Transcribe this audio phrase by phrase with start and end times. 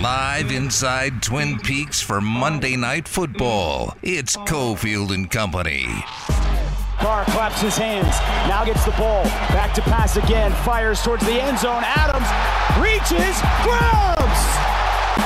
[0.00, 3.96] Live inside Twin Peaks for Monday Night Football.
[4.00, 5.86] It's Cofield and Company.
[6.98, 8.14] Carr claps his hands,
[8.48, 11.82] now gets the ball, back to pass again, fires towards the end zone.
[11.84, 12.28] Adams
[12.78, 14.42] reaches, grabs!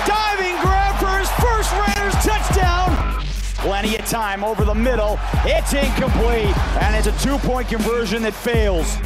[0.09, 3.23] Diving grab for his first Raiders touchdown!
[3.57, 5.19] Plenty of time over the middle.
[5.45, 8.97] It's incomplete, and it's a two point conversion that fails.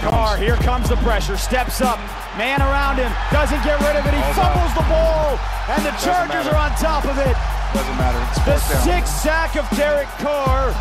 [0.00, 1.98] Carr, here comes the pressure, steps up,
[2.36, 5.38] man around him, doesn't get rid of it, he fumbles the ball,
[5.68, 7.36] and the Chargers are on top of it.
[7.74, 8.18] Doesn't matter.
[8.30, 8.82] It's The fourth down.
[8.84, 10.72] sixth sack of Derek Carr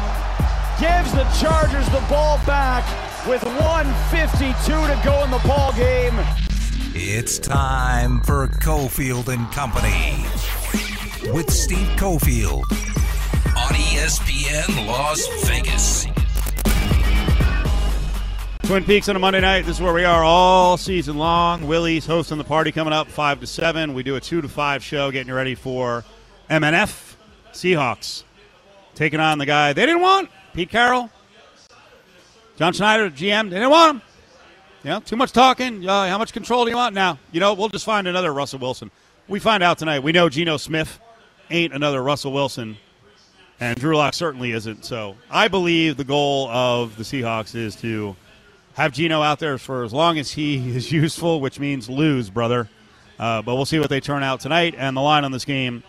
[0.80, 2.84] gives the Chargers the ball back
[3.27, 6.13] with 152 to go in the ball game.
[6.95, 10.26] It's time for Cofield and Company
[11.31, 12.63] with Steve Cofield
[13.55, 16.07] on ESPN Las Vegas.
[18.69, 19.65] Twin Peaks on a Monday night.
[19.65, 21.65] This is where we are all season long.
[21.65, 23.95] Willie's hosting the party coming up five to seven.
[23.95, 26.05] We do a two to five show, getting ready for
[26.51, 27.15] MNF
[27.51, 28.26] Seahawks
[28.93, 31.09] taking on the guy they didn't want, Pete Carroll,
[32.57, 33.49] John Schneider, GM.
[33.49, 34.01] They didn't want him.
[34.83, 35.89] Know, too much talking.
[35.89, 37.17] Uh, how much control do you want now?
[37.31, 38.91] You know, we'll just find another Russell Wilson.
[39.27, 40.04] We find out tonight.
[40.04, 40.99] We know Geno Smith
[41.49, 42.77] ain't another Russell Wilson,
[43.59, 44.85] and Drew Lock certainly isn't.
[44.85, 48.15] So I believe the goal of the Seahawks is to
[48.80, 52.70] have Geno out there for as long as he is useful, which means lose, brother.
[53.20, 54.76] Uh, but we'll see what they turn out tonight.
[54.77, 55.84] And the line on this game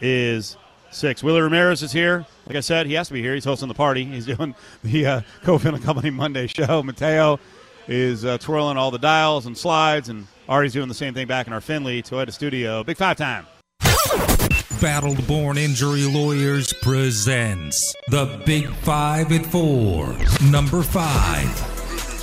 [0.00, 0.56] is
[0.90, 1.22] six.
[1.22, 2.26] Willie Ramirez is here.
[2.46, 3.34] Like I said, he has to be here.
[3.34, 4.04] He's hosting the party.
[4.04, 6.82] He's doing the uh, Cofield and Company Monday show.
[6.82, 7.40] Mateo
[7.88, 11.46] is uh, twirling all the dials and slides, and Ari's doing the same thing back
[11.46, 12.84] in our Findlay Toyota studio.
[12.84, 13.46] Big five time.
[14.82, 20.14] Battle Born Injury Lawyers presents the Big Five at Four.
[20.50, 21.75] Number five.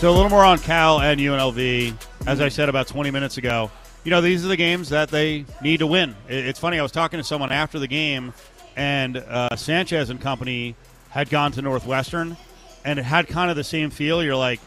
[0.03, 1.95] So a little more on Cal and UNLV.
[2.27, 3.71] As I said about 20 minutes ago,
[4.03, 6.13] you know these are the games that they need to win.
[6.27, 6.77] It's funny.
[6.77, 8.33] I was talking to someone after the game,
[8.75, 10.75] and uh, Sanchez and company
[11.07, 12.35] had gone to Northwestern,
[12.83, 14.21] and it had kind of the same feel.
[14.21, 14.59] You're like,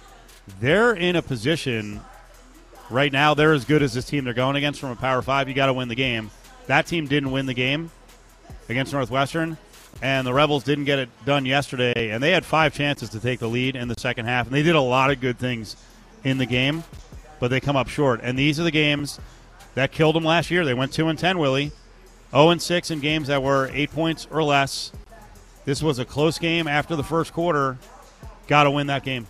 [0.59, 2.01] they're in a position
[2.89, 3.35] right now.
[3.35, 5.51] They're as good as this team they're going against from a Power Five.
[5.51, 6.31] You got to win the game.
[6.67, 7.91] That team didn't win the game
[8.71, 9.59] against Northwestern,
[10.03, 12.11] and the Rebels didn't get it done yesterday.
[12.11, 14.63] And they had five chances to take the lead in the second half, and they
[14.63, 15.77] did a lot of good things
[16.25, 16.85] in the game,
[17.41, 18.21] but they come up short.
[18.23, 19.21] And these are the games
[19.75, 20.65] that killed them last year.
[20.65, 21.73] They went two and ten, Willie,
[22.31, 24.93] zero and six in games that were eight points or less.
[25.65, 27.77] This was a close game after the first quarter.
[28.47, 29.27] Got to win that game.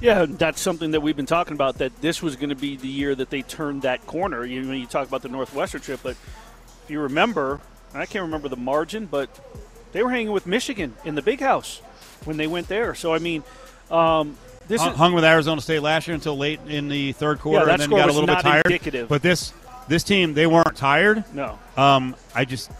[0.00, 1.78] Yeah, that's something that we've been talking about.
[1.78, 4.44] That this was going to be the year that they turned that corner.
[4.44, 7.60] You know, you talk about the Northwestern trip, but if you remember,
[7.94, 9.28] I can't remember the margin, but
[9.92, 11.80] they were hanging with Michigan in the Big House
[12.24, 12.94] when they went there.
[12.94, 13.42] So I mean,
[13.90, 14.36] um,
[14.68, 17.66] this hung, is hung with Arizona State last year until late in the third quarter,
[17.66, 18.66] that and then got a little bit tired.
[18.66, 19.08] indicative.
[19.08, 19.52] But this
[19.88, 21.24] this team, they weren't tired.
[21.34, 21.58] no.
[21.76, 22.70] Um, I just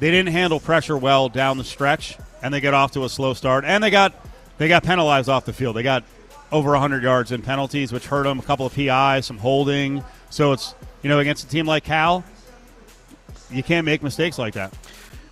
[0.00, 3.34] they didn't handle pressure well down the stretch, and they got off to a slow
[3.34, 4.14] start, and they got
[4.58, 5.76] they got penalized off the field.
[5.76, 6.04] They got
[6.50, 8.38] over 100 yards in penalties, which hurt them.
[8.38, 10.02] A couple of PIs, some holding.
[10.30, 12.24] So it's you know against a team like Cal,
[13.50, 14.74] you can't make mistakes like that.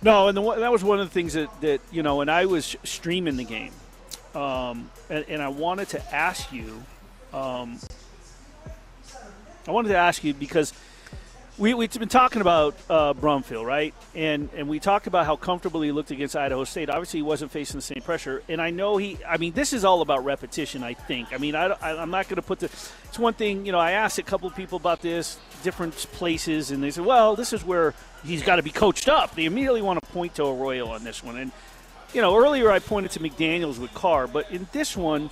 [0.01, 2.45] No, and the, that was one of the things that, that you know, and I
[2.45, 3.71] was streaming the game,
[4.35, 6.83] um, and, and I wanted to ask you,
[7.33, 7.79] um,
[9.67, 10.73] I wanted to ask you because
[11.57, 13.93] we we've been talking about uh, Brumfield, right?
[14.13, 16.89] And and we talked about how comfortable he looked against Idaho State.
[16.89, 19.17] Obviously, he wasn't facing the same pressure, and I know he.
[19.27, 20.83] I mean, this is all about repetition.
[20.83, 21.33] I think.
[21.33, 22.65] I mean, I, I I'm not going to put the.
[22.65, 23.79] It's one thing, you know.
[23.79, 27.53] I asked a couple of people about this, different places, and they said, "Well, this
[27.53, 27.93] is where
[28.23, 31.23] he's got to be coached up." They immediately want to point to Arroyo on this
[31.23, 31.51] one, and
[32.13, 35.29] you know, earlier I pointed to McDaniels with Carr, but in this one,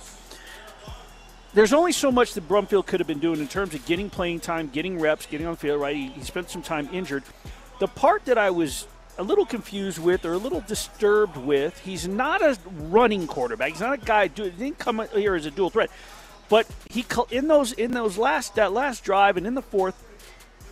[1.56, 4.40] there's only so much that Brumfield could have been doing in terms of getting playing
[4.40, 5.80] time, getting reps, getting on the field.
[5.80, 7.22] Right, he, he spent some time injured.
[7.80, 8.86] The part that I was
[9.16, 13.70] a little confused with or a little disturbed with, he's not a running quarterback.
[13.70, 14.24] He's not a guy.
[14.24, 15.90] He didn't come here as a dual threat,
[16.50, 20.02] but he in those in those last that last drive and in the fourth.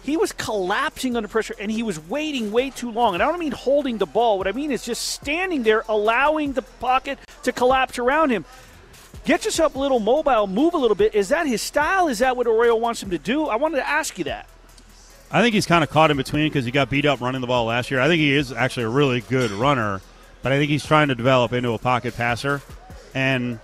[0.02, 3.14] He was collapsing under pressure and he was waiting way too long.
[3.14, 4.36] And I don't mean holding the ball.
[4.36, 8.44] What I mean is just standing there, allowing the pocket to collapse around him.
[9.24, 11.14] Get yourself a little mobile, move a little bit.
[11.14, 12.08] Is that his style?
[12.08, 13.46] Is that what Arroyo wants him to do?
[13.46, 14.46] I wanted to ask you that.
[15.30, 17.46] I think he's kind of caught in between because he got beat up running the
[17.46, 18.00] ball last year.
[18.00, 20.02] I think he is actually a really good runner,
[20.42, 22.60] but I think he's trying to develop into a pocket passer.
[23.14, 23.58] And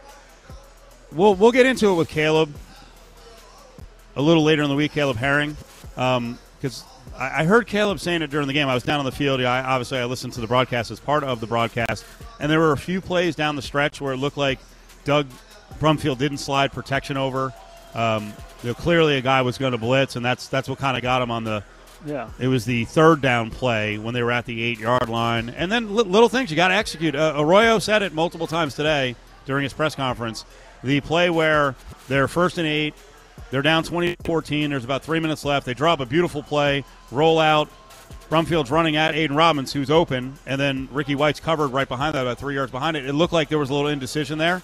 [1.12, 2.54] we'll we'll get into it with Caleb
[4.16, 4.92] a little later in the week.
[4.92, 5.56] Caleb Herring,
[5.96, 6.84] um, because
[7.16, 8.68] I, I heard Caleb saying it during the game.
[8.68, 9.40] I was down on the field.
[9.42, 12.04] I, obviously, I listened to the broadcast as part of the broadcast,
[12.40, 14.58] and there were a few plays down the stretch where it looked like
[15.04, 15.28] Doug
[15.78, 17.52] Brumfield didn't slide protection over
[17.94, 18.32] Um,
[18.62, 21.02] you know, clearly a guy was going to blitz, and that's that's what kind of
[21.02, 21.62] got him on the.
[22.06, 22.28] Yeah.
[22.38, 25.70] It was the third down play when they were at the eight yard line, and
[25.70, 27.14] then li- little things you got to execute.
[27.14, 30.44] Uh, Arroyo said it multiple times today during his press conference.
[30.82, 31.74] The play where
[32.08, 32.94] they're first and eight,
[33.50, 34.70] they're down 20-14.
[34.70, 35.66] There's about three minutes left.
[35.66, 37.68] They drop a beautiful play, roll out.
[38.30, 42.22] Brumfield's running at Aidan Robbins, who's open, and then Ricky White's covered right behind that,
[42.22, 43.04] about three yards behind it.
[43.04, 44.62] It looked like there was a little indecision there,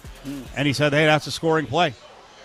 [0.55, 1.93] and he said, "Hey, that's a scoring play.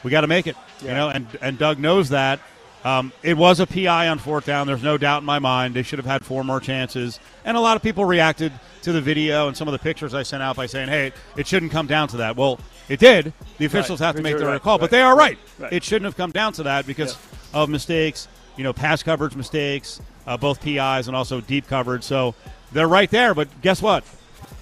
[0.02, 2.40] We got to make it." You know, and and Doug knows that.
[2.84, 4.66] Um, it was a PI on fourth down.
[4.66, 5.74] There's no doubt in my mind.
[5.74, 7.20] They should have had four more chances.
[7.44, 8.52] And a lot of people reacted
[8.82, 11.46] to the video and some of the pictures I sent out by saying, "Hey, it
[11.46, 12.58] shouldn't come down to that." Well,
[12.88, 13.32] it did.
[13.58, 14.08] The officials Right.
[14.08, 14.60] have to make their right.
[14.60, 15.38] call, but they are right.
[15.60, 15.72] Right.
[15.72, 17.16] It shouldn't have come down to that because
[17.54, 18.26] of mistakes.
[18.56, 22.02] You know, pass coverage mistakes, uh, both PIs and also deep coverage.
[22.04, 22.34] So
[22.72, 23.34] they're right there.
[23.34, 24.04] But guess what?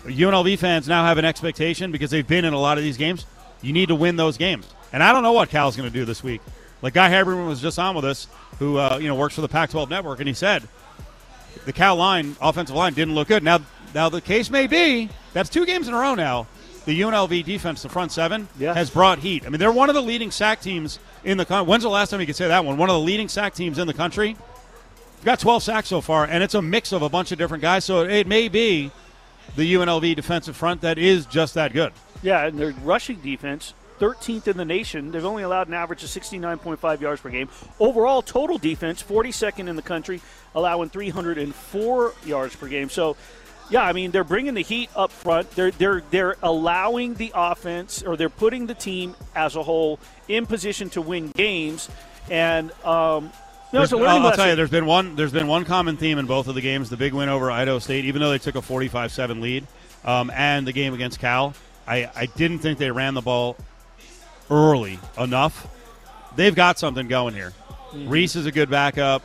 [0.05, 3.27] UNLV fans now have an expectation because they've been in a lot of these games.
[3.63, 6.07] You need to win those games, and I don't know what Cal's going to do
[6.07, 6.41] this week.
[6.81, 8.27] Like Guy Haberman was just on with us,
[8.59, 10.67] who uh, you know works for the Pac-12 Network, and he said
[11.67, 13.43] the Cal line, offensive line, didn't look good.
[13.43, 13.59] Now,
[13.95, 16.47] now the case may be that's two games in a row now.
[16.87, 18.73] The UNLV defense, the front seven, Yeah.
[18.73, 19.45] has brought heat.
[19.45, 21.69] I mean, they're one of the leading sack teams in the country.
[21.69, 22.77] When's the last time you could say that one?
[22.77, 24.37] One of the leading sack teams in the country.
[25.17, 27.63] We've got 12 sacks so far, and it's a mix of a bunch of different
[27.63, 27.85] guys.
[27.85, 28.91] So it may be
[29.57, 31.93] the UNLV defensive front that is just that good.
[32.23, 35.11] Yeah, and their rushing defense, 13th in the nation.
[35.11, 37.49] They've only allowed an average of 69.5 yards per game.
[37.79, 40.21] Overall, total defense, 42nd in the country,
[40.55, 42.89] allowing 304 yards per game.
[42.89, 43.17] So,
[43.71, 45.51] yeah, I mean they're bringing the heat up front.
[45.53, 50.47] They're they're they're allowing the offense, or they're putting the team as a whole in
[50.47, 51.89] position to win games.
[52.29, 53.33] And um,
[53.73, 55.15] no, it's a learning I'll, I'll tell you, there's been one.
[55.15, 57.79] There's been one common theme in both of the games: the big win over Idaho
[57.79, 59.67] State, even though they took a 45-7 lead,
[60.05, 61.55] um, and the game against Cal.
[61.87, 63.57] I, I didn't think they ran the ball
[64.51, 65.67] early enough.
[66.37, 67.53] They've got something going here.
[67.93, 68.09] Mm-hmm.
[68.09, 69.23] Reese is a good backup,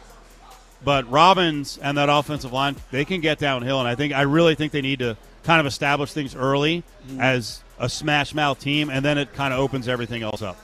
[0.85, 4.55] but Robbins and that offensive line they can get downhill, and I think I really
[4.55, 7.21] think they need to kind of establish things early Mm-hmm.
[7.21, 10.57] as a smash mouth team, and then it kind of opens everything else up.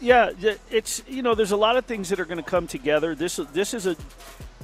[0.00, 0.30] Yeah,
[0.70, 3.14] it's you know, there's a lot of things that are going to come together.
[3.14, 3.96] This this is a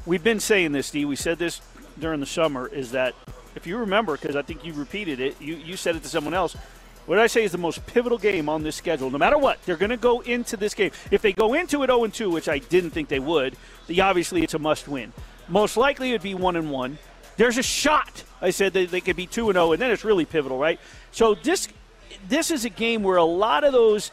[0.06, 1.06] we've been saying this, Steve.
[1.08, 1.60] We said this
[1.98, 3.14] during the summer is that
[3.54, 6.34] if you remember, because I think you repeated it, you you said it to someone
[6.34, 6.56] else.
[7.06, 9.10] What did I say is the most pivotal game on this schedule.
[9.10, 10.92] No matter what, they're going to go into this game.
[11.10, 13.56] If they go into it 0 2, which I didn't think they would,
[13.86, 15.12] the, obviously it's a must win.
[15.48, 16.98] Most likely it'd be 1 and 1.
[17.36, 18.22] There's a shot.
[18.40, 20.78] I said that they could be 2 and 0, and then it's really pivotal, right?
[21.10, 21.68] So this
[22.28, 24.10] this is a game where a lot of those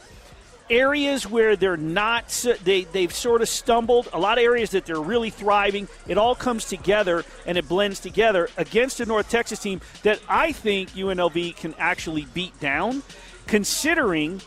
[0.70, 2.28] areas where they're not
[2.64, 6.34] they they've sort of stumbled a lot of areas that they're really thriving it all
[6.34, 11.56] comes together and it blends together against a north texas team that i think unlv
[11.56, 13.02] can actually beat down.
[13.46, 14.40] Considering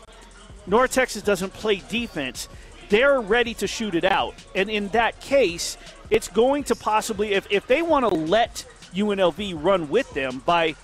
[0.66, 2.48] north texas doesn't play defense
[2.88, 4.34] they're ready to shoot it out.
[4.54, 5.76] And in that case
[6.10, 8.64] it's going to possibly if, if they want to let
[8.94, 10.74] unlv run with them by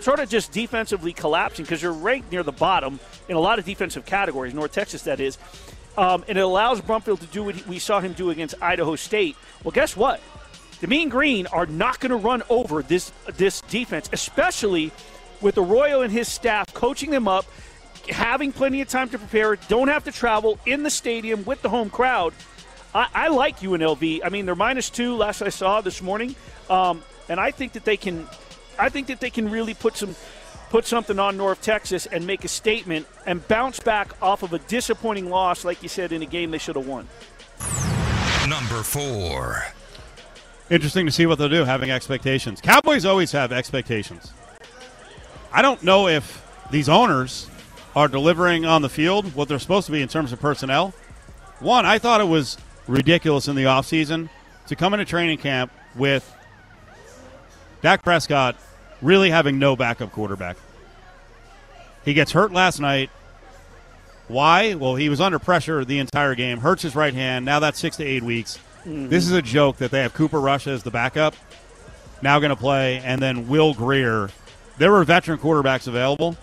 [0.00, 3.64] sort of just defensively collapsing because you're ranked near the bottom in a lot of
[3.64, 5.38] defensive categories, North Texas, that is.
[5.96, 9.36] Um, and it allows Brumfield to do what we saw him do against Idaho State.
[9.64, 10.20] Well, guess what?
[10.80, 14.92] The Mean Green are not going to run over this this defense, especially
[15.40, 17.44] with Arroyo and his staff coaching them up,
[18.08, 21.68] having plenty of time to prepare, don't have to travel in the stadium with the
[21.68, 22.32] home crowd.
[22.94, 24.20] I, I like UNLV.
[24.24, 26.34] I mean, they're minus two last I saw this morning,
[26.68, 28.26] um, and I think that they can.
[28.80, 30.16] I think that they can really put some
[30.70, 34.58] put something on North Texas and make a statement and bounce back off of a
[34.60, 37.08] disappointing loss, like you said, in a game they should have won.
[38.48, 39.64] Number four.
[40.70, 42.60] Interesting to see what they'll do, having expectations.
[42.60, 44.32] Cowboys always have expectations.
[45.52, 47.50] I don't know if these owners
[47.96, 50.94] are delivering on the field what they're supposed to be in terms of personnel.
[51.58, 52.56] One, I thought it was
[52.86, 54.30] ridiculous in the offseason
[54.68, 56.32] to come into training camp with
[57.82, 58.56] Dak Prescott
[59.02, 60.56] really having no backup quarterback.
[62.04, 63.10] He gets hurt last night.
[64.28, 64.74] Why?
[64.74, 66.58] Well, he was under pressure the entire game.
[66.58, 67.44] Hurts his right hand.
[67.44, 68.58] Now that's six to eight weeks.
[68.80, 69.08] Mm-hmm.
[69.08, 71.34] This is a joke that they have Cooper Rush as the backup,
[72.22, 74.30] now going to play, and then Will Grier.
[74.78, 76.36] There were veteran quarterbacks available.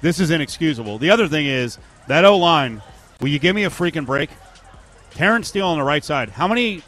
[0.00, 0.98] This is inexcusable.
[0.98, 2.82] The other thing is that O line.
[3.20, 4.30] Will you give me a freaking break?
[5.12, 6.30] Terence Steele on the right side.
[6.30, 6.82] How many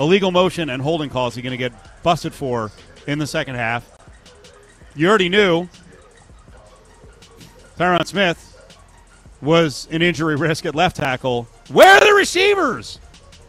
[0.00, 2.70] illegal motion and holding calls you going to get busted for
[3.06, 3.88] in the second half?
[4.94, 5.68] You already knew
[7.78, 8.44] Tyron Smith
[9.40, 11.46] was an injury risk at left tackle.
[11.68, 12.98] Where are the receivers?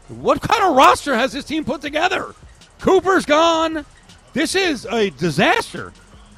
[0.07, 2.33] What kind of roster has this team put together?
[2.79, 3.85] Cooper's gone.
[4.33, 5.91] This is a disaster.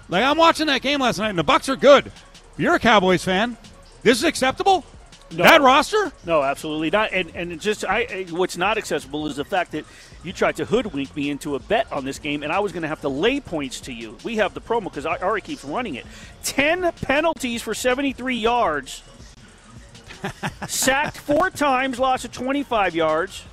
[0.09, 2.07] Like I'm watching that game last night, and the Bucs are good.
[2.07, 3.57] If you're a Cowboys fan,
[4.03, 4.83] This is acceptable?
[5.31, 5.43] No.
[5.43, 6.11] That roster?
[6.25, 7.13] No, absolutely not.
[7.13, 9.85] And and just I what's not accessible is the fact that
[10.23, 12.83] you tried to hoodwink me into a bet on this game, and I was going
[12.83, 14.17] to have to lay points to you.
[14.23, 16.05] We have the promo because Ari keeps running it.
[16.43, 19.03] Ten penalties for 73 yards.
[20.67, 23.43] Sacked four times, lost of 25 yards.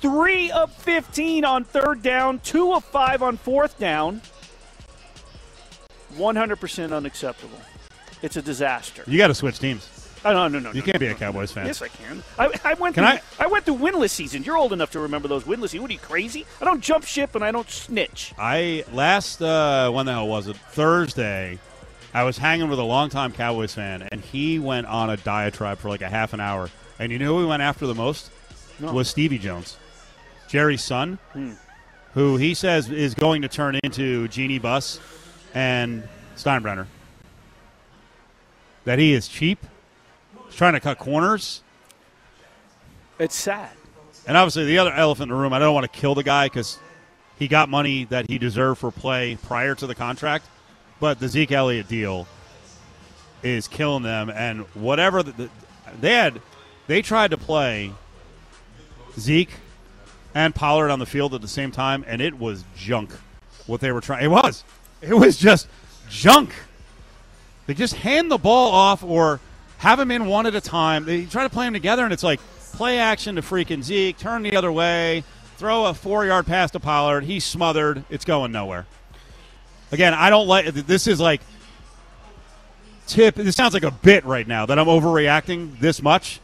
[0.00, 4.20] Three of 15 on third down, two of five on fourth down.
[6.14, 7.58] 100% unacceptable.
[8.20, 9.04] It's a disaster.
[9.06, 9.88] You got to switch teams.
[10.24, 10.70] Oh, no, no, no.
[10.72, 11.66] You no, can't be no, a Cowboys fan.
[11.66, 12.22] Yes, I can.
[12.38, 12.94] I, I went.
[12.94, 13.46] Can through, I- I?
[13.48, 14.44] went through winless season.
[14.44, 15.82] You're old enough to remember those winless seasons.
[15.82, 16.46] What are you crazy?
[16.60, 18.32] I don't jump ship and I don't snitch.
[18.38, 20.56] I last uh, when the hell was it?
[20.56, 21.58] Thursday.
[22.14, 25.88] I was hanging with a longtime Cowboys fan, and he went on a diatribe for
[25.88, 26.68] like a half an hour.
[26.98, 28.30] And you know who he went after the most
[28.78, 28.92] No.
[28.92, 29.76] was Stevie Jones,
[30.46, 31.18] Jerry's son,
[32.12, 35.00] who he says is going to turn into Jeanie Buss
[35.54, 36.86] and Steinbrenner.
[38.84, 39.64] That he is cheap,
[40.56, 41.62] trying to cut corners.
[43.18, 43.70] It's sad.
[44.26, 46.46] And obviously, the other elephant in the room, I don't want to kill the guy
[46.46, 46.78] because
[47.38, 50.46] he got money that he deserved for play prior to the contract.
[51.00, 52.28] But the Zeke Elliott deal
[53.42, 54.30] is killing them.
[54.30, 55.50] And whatever the, the,
[56.00, 56.40] they had,
[56.86, 57.92] they tried to play
[59.18, 59.50] Zeke
[60.34, 63.12] and Pollard on the field at the same time, and it was junk.
[63.66, 64.64] What they were trying, it was,
[65.00, 65.68] it was just
[66.08, 66.52] junk.
[67.66, 69.40] They just hand the ball off or
[69.82, 71.04] have them in one at a time.
[71.04, 72.38] They try to play them together, and it's like
[72.72, 75.24] play action to freaking Zeke, turn the other way,
[75.56, 77.24] throw a four yard pass to Pollard.
[77.24, 78.04] He's smothered.
[78.08, 78.86] It's going nowhere.
[79.90, 81.08] Again, I don't like this.
[81.08, 81.40] Is like
[83.08, 83.34] tip.
[83.34, 86.38] This sounds like a bit right now that I'm overreacting this much.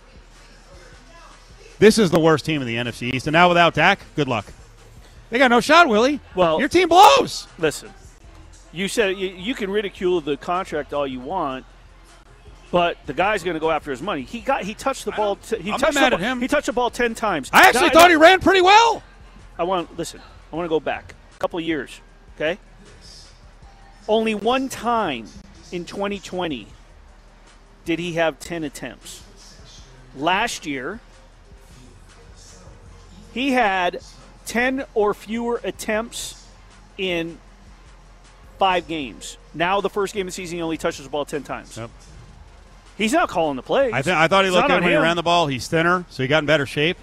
[1.78, 4.47] This is the worst team in the NFC East, and now without Dak, good luck.
[5.30, 6.18] They got no shot, Willie.
[6.35, 7.47] Well- your team blows.
[7.57, 7.95] Listen,
[8.73, 11.64] you said you, you can ridicule the contract all you want,
[12.70, 14.22] but the guy's going to go after his money.
[14.22, 15.37] He got he touched the ball.
[15.37, 16.40] T- he I'm touched mad the at him.
[16.40, 17.50] He touched the ball ten times.
[17.52, 19.02] I actually Now, thought he ran pretty well.
[19.58, 20.20] I want listen.
[20.52, 22.00] I want to go back a couple years.
[22.37, 22.58] Okay.
[24.06, 25.26] Only one time
[25.70, 26.66] in 2020
[27.84, 29.22] did he have 10 attempts.
[30.16, 31.00] Last year,
[33.34, 34.00] he had
[34.46, 36.46] 10 or fewer attempts
[36.96, 37.38] in
[38.58, 39.37] five games.
[39.54, 41.76] Now, the first game of the season, he only touches the ball 10 times.
[41.76, 41.90] Yep.
[42.98, 43.92] He's not calling the plays.
[43.94, 45.46] I, th- I thought he It's looked good when he ran the ball.
[45.46, 46.98] He's thinner, so he got in better shape.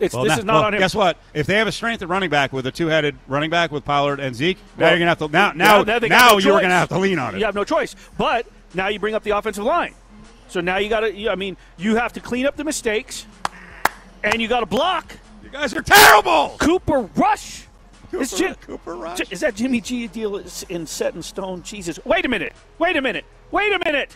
[0.00, 0.80] It's, Well, this now- is not well, on him.
[0.80, 1.16] Guess what?
[1.34, 4.20] If they have a strength at running back with a two-headed running back with Pollard
[4.20, 6.62] and Zeke, now you're gonna have to now now now now no you're choice.
[6.62, 7.38] gonna have to lean on it.
[7.38, 7.96] You have no choice.
[8.16, 9.94] But now you bring up the offensive line.
[10.48, 11.28] So now you got to.
[11.30, 13.26] I mean, you have to clean up the mistakes,
[14.24, 15.16] and you got to block.
[15.42, 16.56] You guys are terrible.
[16.58, 17.66] Cooper Rush.
[18.12, 19.20] Is, Cooper- Jim- Cooper Rush.
[19.30, 21.62] is that Jimmy G deal is in set in stone?
[21.62, 21.98] Jesus.
[22.06, 22.54] Wait a minute.
[22.78, 23.24] Wait a minute.
[23.50, 24.10] Wait a minute.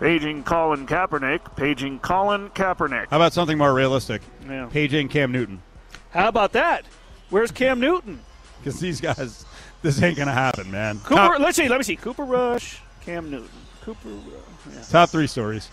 [0.00, 1.56] Paging Colin Kaepernick.
[1.56, 3.08] Paging Colin Kaepernick.
[3.10, 4.22] How about something more realistic?
[4.46, 4.66] Yeah.
[4.70, 5.62] Paging Cam Newton,
[6.10, 6.84] How about that?
[7.30, 8.20] Where's Cam Newton?
[8.58, 9.44] because these guys,
[9.82, 10.98] this ain't gonna happen, man.
[11.00, 11.14] Cooper.
[11.14, 11.68] Top, let's see.
[11.68, 11.96] Let me see.
[11.96, 12.80] Cooper Rush.
[13.04, 13.48] Cam Newton.
[13.82, 14.08] Cooper.
[14.08, 14.74] Rush.
[14.74, 14.82] Yeah.
[14.90, 15.68] top three stories.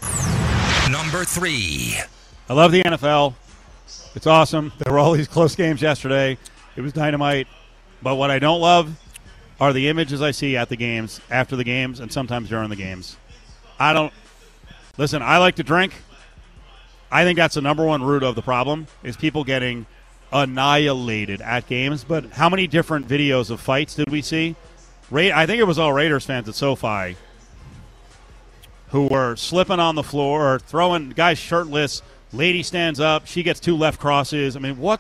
[0.92, 1.98] Number three.
[2.50, 3.34] I love the NFL.
[4.15, 4.72] It's awesome.
[4.80, 6.38] There were all these close games yesterday.
[6.75, 7.48] It was dynamite.
[8.01, 9.00] But what I don't love
[9.60, 12.75] are the images I see at the games, after the games, and sometimes during the
[12.75, 13.18] games.
[13.80, 14.13] I don't
[14.98, 15.22] listen.
[15.22, 15.94] I like to drink.
[17.12, 19.86] I think that's the number one root of the problem is people getting
[20.32, 22.03] annihilated at games.
[22.03, 24.56] But how many different videos of fights did we see?
[25.12, 27.15] Ra- I think it was all Raiders fans at SoFi
[28.89, 32.01] who were slipping on the floor or throwing guys shirtless.
[32.32, 33.27] Lady stands up.
[33.27, 34.56] She gets two left crosses.
[34.56, 35.00] I mean, what?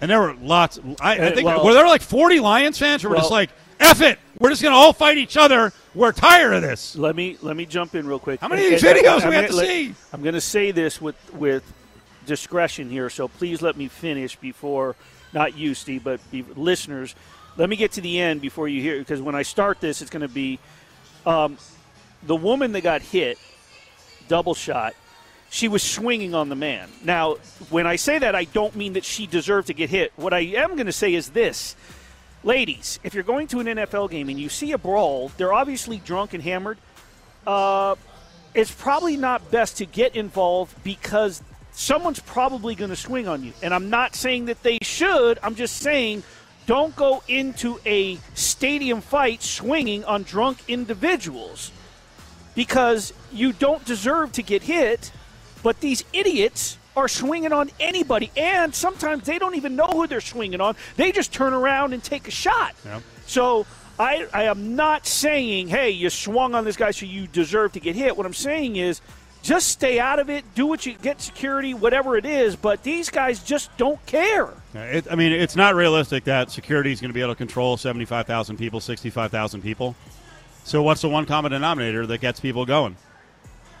[0.00, 0.78] And there were lots.
[1.00, 3.50] I, I Uh, think well- were there like forty Lions fans who were just like,
[3.80, 5.72] "F it, we're just going to all fight each other.
[5.96, 8.40] We're tired of this." Let me let me jump in real quick.
[8.40, 9.94] How many of these And- and- videos do I'm we have gonna to see?
[10.12, 11.64] I'm going to say this with with
[12.26, 14.94] discretion here, so please let me finish before
[15.32, 17.14] not you, Steve, but be, listeners.
[17.56, 20.10] Let me get to the end before you hear because when I start this, it's
[20.10, 20.58] going to be
[21.24, 21.56] um,
[22.22, 23.38] the woman that got hit,
[24.28, 24.94] double shot.
[25.50, 26.88] She was swinging on the man.
[27.04, 27.36] Now,
[27.70, 30.12] when I say that, I don't mean that she deserved to get hit.
[30.16, 31.76] What I am going to say is this.
[32.46, 35.98] Ladies, if you're going to an NFL game and you see a brawl, they're obviously
[35.98, 36.78] drunk and hammered.
[37.44, 37.96] Uh,
[38.54, 43.52] it's probably not best to get involved because someone's probably going to swing on you.
[43.64, 45.40] And I'm not saying that they should.
[45.42, 46.22] I'm just saying
[46.66, 51.72] don't go into a stadium fight swinging on drunk individuals
[52.54, 55.10] because you don't deserve to get hit.
[55.64, 60.20] But these idiots are swinging on anybody, and sometimes they don't even know who they're
[60.20, 60.74] swinging on.
[60.96, 62.74] They just turn around and take a shot.
[62.84, 63.02] Yep.
[63.26, 63.66] So
[63.98, 67.80] I, I am not saying, hey, you swung on this guy so you deserve to
[67.80, 68.16] get hit.
[68.16, 69.02] What I'm saying is
[69.42, 73.10] just stay out of it, do what you get security, whatever it is, but these
[73.10, 74.52] guys just don't care.
[74.74, 77.76] It, I mean, it's not realistic that security is going to be able to control
[77.76, 79.94] 75,000 people, 65,000 people.
[80.64, 82.96] So what's the one common denominator that gets people going?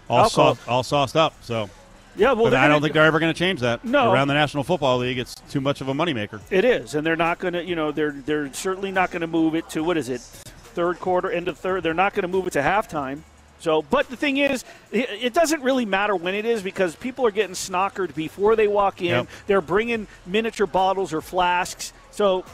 [0.08, 1.34] All, sauce, all sauced up.
[1.42, 1.68] So
[2.16, 3.84] Yeah, well, but I don't think they're ever going to change that.
[3.84, 4.12] No.
[4.12, 6.40] Around the National Football League, it's too much of a moneymaker.
[6.50, 7.64] It is, and they're not going to.
[7.64, 10.98] You know, they're they're certainly not going to move it to what is it, third
[10.98, 11.82] quarter, end of third.
[11.82, 13.20] They're not going to move it to halftime.
[13.58, 17.26] So, but the thing is, it, it doesn't really matter when it is because people
[17.26, 19.08] are getting snockered before they walk in.
[19.08, 19.28] Yep.
[19.46, 21.92] They're bringing miniature bottles or flasks.
[22.10, 22.44] So,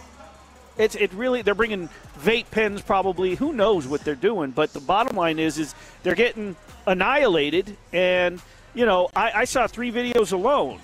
[0.79, 1.89] it's it really they're bringing
[2.21, 3.35] vape pens probably.
[3.35, 4.51] Who knows what they're doing?
[4.53, 7.77] But the bottom line is, is they're getting annihilated.
[7.93, 8.41] And
[8.75, 10.81] you know, I, I saw three videos alone: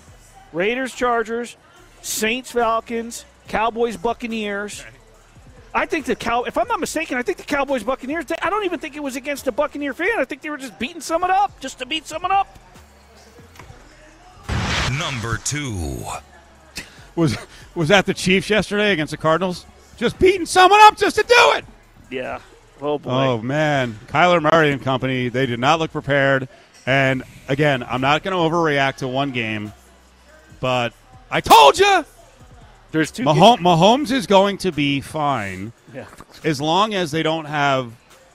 [0.52, 1.56] Raiders, Chargers,
[2.02, 4.84] Saints, Falcons, Cowboys, Buccaneers.
[5.74, 6.44] I think the cow.
[6.44, 8.24] If I'm not mistaken, I think the Cowboys, Buccaneers.
[8.26, 10.18] they- I don't even think it was against a Buccaneer fan.
[10.18, 12.58] I think they were just beating someone up, just to beat someone up.
[14.98, 16.02] Number two.
[17.14, 17.36] Was
[17.74, 19.66] was that the Chiefs yesterday against the Cardinals?
[19.96, 21.64] Just beating someone up just to do it.
[22.10, 22.38] Yeah.
[22.80, 23.10] Oh boy.
[23.10, 26.48] Oh man, Kyler Murray and company, they did not look prepared.
[26.88, 29.74] And again, I'm not going to overreact to one game,
[30.58, 30.94] but
[31.30, 32.02] I told you,
[32.92, 33.24] There's two.
[33.24, 36.06] Mahomes, Mahomes is going to be fine Yeah.
[36.44, 37.92] as long as they don't have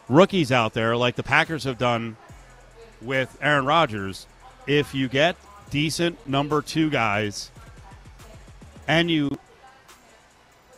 [0.07, 2.15] rookies out there like the Packers have done
[3.01, 4.27] with Aaron Rodgers.
[4.67, 5.35] If you get
[5.71, 7.49] decent number two guys
[8.87, 9.39] and you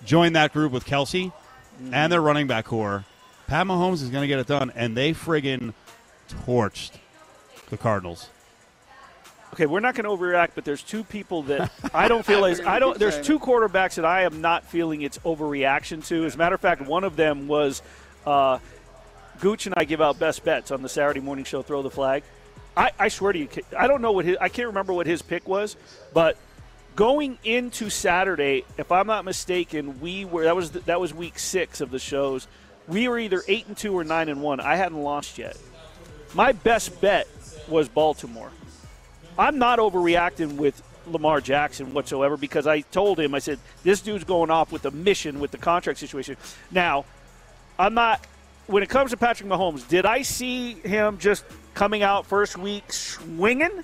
[0.05, 1.34] join that group with Kelce
[1.82, 2.10] and mm-hmm.
[2.10, 3.03] their running back core,
[3.48, 4.72] Pat Mahomes is going to get it done.
[4.77, 5.74] And they friggin'
[6.29, 6.91] torched
[7.70, 8.30] the Cardinals.
[9.54, 12.60] Okay, we're not going to overreact, but there's two people that I don't feel as
[12.60, 12.98] I don't.
[12.98, 16.26] There's two quarterbacks that I am not feeling it's overreaction to.
[16.26, 17.82] As a matter of fact, one of them was
[18.26, 18.60] uh,
[19.40, 21.62] Gooch and I give out best bets on the Saturday morning show.
[21.62, 22.24] Throw the flag.
[22.76, 25.22] I, I swear to you, I don't know what his, I can't remember what his
[25.22, 25.78] pick was,
[26.14, 26.38] but
[26.96, 31.82] going into Saturday, if I'm not mistaken, we were that was that was week six
[31.82, 32.48] of the shows.
[32.88, 34.60] We were either eight and two or nine and one.
[34.60, 35.58] I hadn't lost yet.
[36.34, 37.28] My best bet
[37.68, 38.51] was Baltimore.
[39.38, 44.24] I'm not overreacting with Lamar Jackson whatsoever because I told him I said this dude's
[44.24, 46.38] going off with a mission with the contract situation.
[46.72, 47.06] Now,
[47.78, 48.25] I'm not.
[48.68, 52.92] When it comes to Patrick Mahomes, did I see him just coming out first week
[52.92, 53.84] swinging?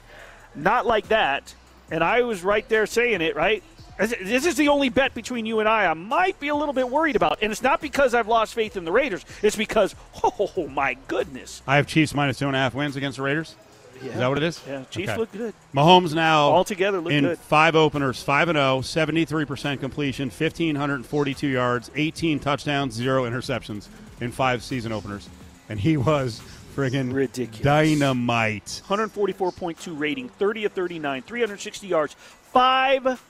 [0.56, 1.54] Not like that.
[1.92, 3.64] And I was right there saying it, right?
[4.00, 6.90] This is the only bet between you and I I might be a little bit
[6.90, 7.40] worried about.
[7.44, 9.24] And it's not because I've lost faith in the Raiders.
[9.44, 11.62] It's because, oh, my goodness.
[11.68, 13.56] I have Chiefs minus two and a half wins against the Raiders.
[14.04, 14.62] Is that what it is?
[14.68, 15.20] Yeah, Chiefs Okay.
[15.20, 15.54] look good.
[15.76, 17.38] Mahomes now Altogether look in good.
[17.40, 22.94] five openers, five and oh, 73 percent completion, fifteen hundred and forty-two yards, eighteen touchdowns,
[22.94, 23.88] zero interceptions
[24.20, 25.30] in five season openers,
[25.70, 26.42] and he was
[26.76, 27.62] friggin' Ridiculous.
[27.64, 28.82] dynamite.
[28.88, 33.22] 144.2 rating, 30 of 39, 360 yards, five,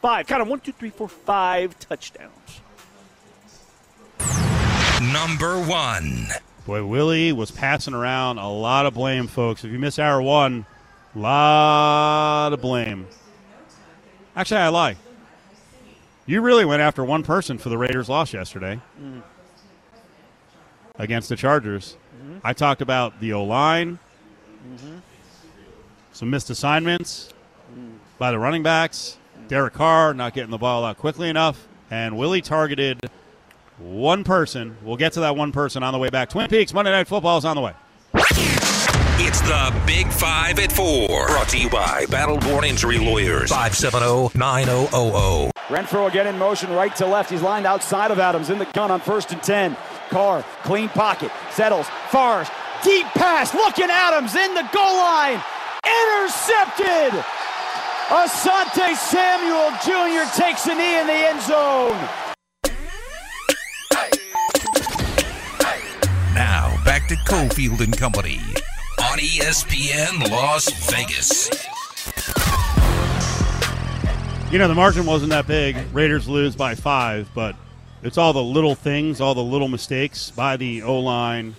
[0.00, 2.32] five, kind of one, two, three, four, five touchdowns.
[5.12, 6.28] Number one.
[6.66, 9.62] Boy, Willie was passing around a lot of blame, folks.
[9.64, 10.66] If you miss hour one,
[11.14, 13.06] a lot of blame.
[14.34, 14.96] Actually, I lie.
[16.26, 18.80] You really went after one person for the Raiders' loss yesterday
[20.98, 21.96] against the Chargers.
[22.20, 22.38] Mm-hmm.
[22.42, 24.00] I talked about the O line,
[24.68, 24.96] mm-hmm.
[26.12, 27.32] some missed assignments
[27.78, 27.92] mm.
[28.18, 29.46] by the running backs, mm.
[29.46, 33.08] Derek Carr not getting the ball out quickly enough, and Willie targeted
[33.78, 34.76] one person.
[34.82, 36.30] We'll get to that one person on the way back.
[36.30, 37.74] Twin Peaks Monday Night Football is on the way.
[39.18, 41.26] It's the Big Five at Four.
[41.26, 43.50] Brought to you by Battleborn Injury Lawyers.
[43.50, 45.50] oh, 570 9000.
[45.68, 47.30] Renfrow again in motion, right to left.
[47.30, 49.76] He's lined outside of Adams in the gun on first and 10.
[50.10, 52.48] Carr, clean pocket, settles, fars,
[52.84, 55.42] deep pass, looking Adams in the goal line.
[55.84, 57.24] Intercepted!
[58.08, 60.30] Asante Samuel Jr.
[60.40, 62.25] takes a knee in the end zone.
[67.08, 68.40] To Cofield and Company
[68.98, 71.48] on ESPN Las Vegas.
[74.50, 75.76] You know, the margin wasn't that big.
[75.92, 77.54] Raiders lose by five, but
[78.02, 81.54] it's all the little things, all the little mistakes by the O line,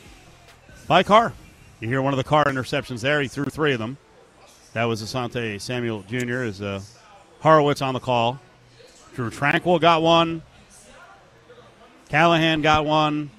[0.86, 1.32] by Carr.
[1.80, 3.22] You hear one of the Carr interceptions there.
[3.22, 3.98] He threw three of them.
[4.74, 6.44] That was Asante Samuel Jr.
[6.44, 6.82] Is uh,
[7.40, 8.38] Horowitz on the call.
[9.16, 10.42] Drew Tranquill got one.
[12.10, 13.30] Callahan got one.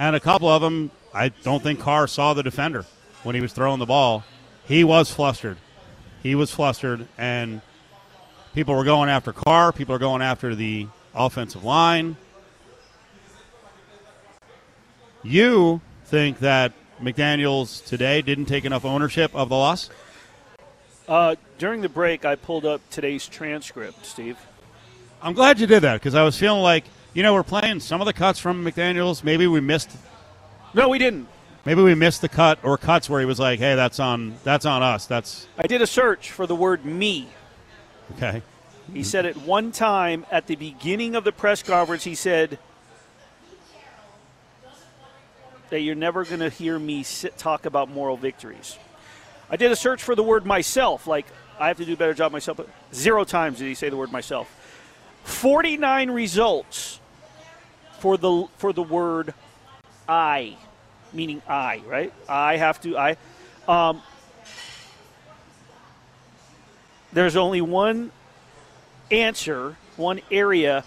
[0.00, 2.86] And a couple of them, I don't think Carr saw the defender
[3.22, 4.24] when he was throwing the ball.
[4.64, 5.58] He was flustered.
[6.22, 7.60] He was flustered, and
[8.54, 9.72] people were going after Carr.
[9.72, 12.16] People are going after the offensive line.
[15.22, 19.90] You think that McDaniels today didn't take enough ownership of the loss?
[21.08, 24.38] Uh, during the break, I pulled up today's transcript, Steve.
[25.20, 28.00] I'm glad you did that because I was feeling like, you know, we're playing some
[28.00, 29.22] of the cuts from McDaniels.
[29.22, 29.90] Maybe we missed.
[30.74, 31.28] No, we didn't.
[31.64, 34.66] Maybe we missed the cut or cuts where he was like, "Hey, that's on that's
[34.66, 37.28] on us." That's I did a search for the word "me."
[38.16, 38.42] okay.
[38.92, 42.04] He said it one time at the beginning of the press conference.
[42.04, 42.58] He said
[45.70, 48.76] that you're never going to hear me sit, talk about moral victories.
[49.48, 51.26] I did a search for the word myself, like
[51.58, 52.56] I have to do a better job myself.
[52.56, 54.54] But zero times did he say the word myself.
[55.24, 56.98] 49 results
[58.00, 59.32] for the for the word
[60.08, 60.56] I,
[61.12, 62.12] meaning I, right?
[62.28, 63.16] I have to I.
[63.68, 64.02] Um,
[67.12, 68.10] there's only one
[69.10, 70.84] answer, one area.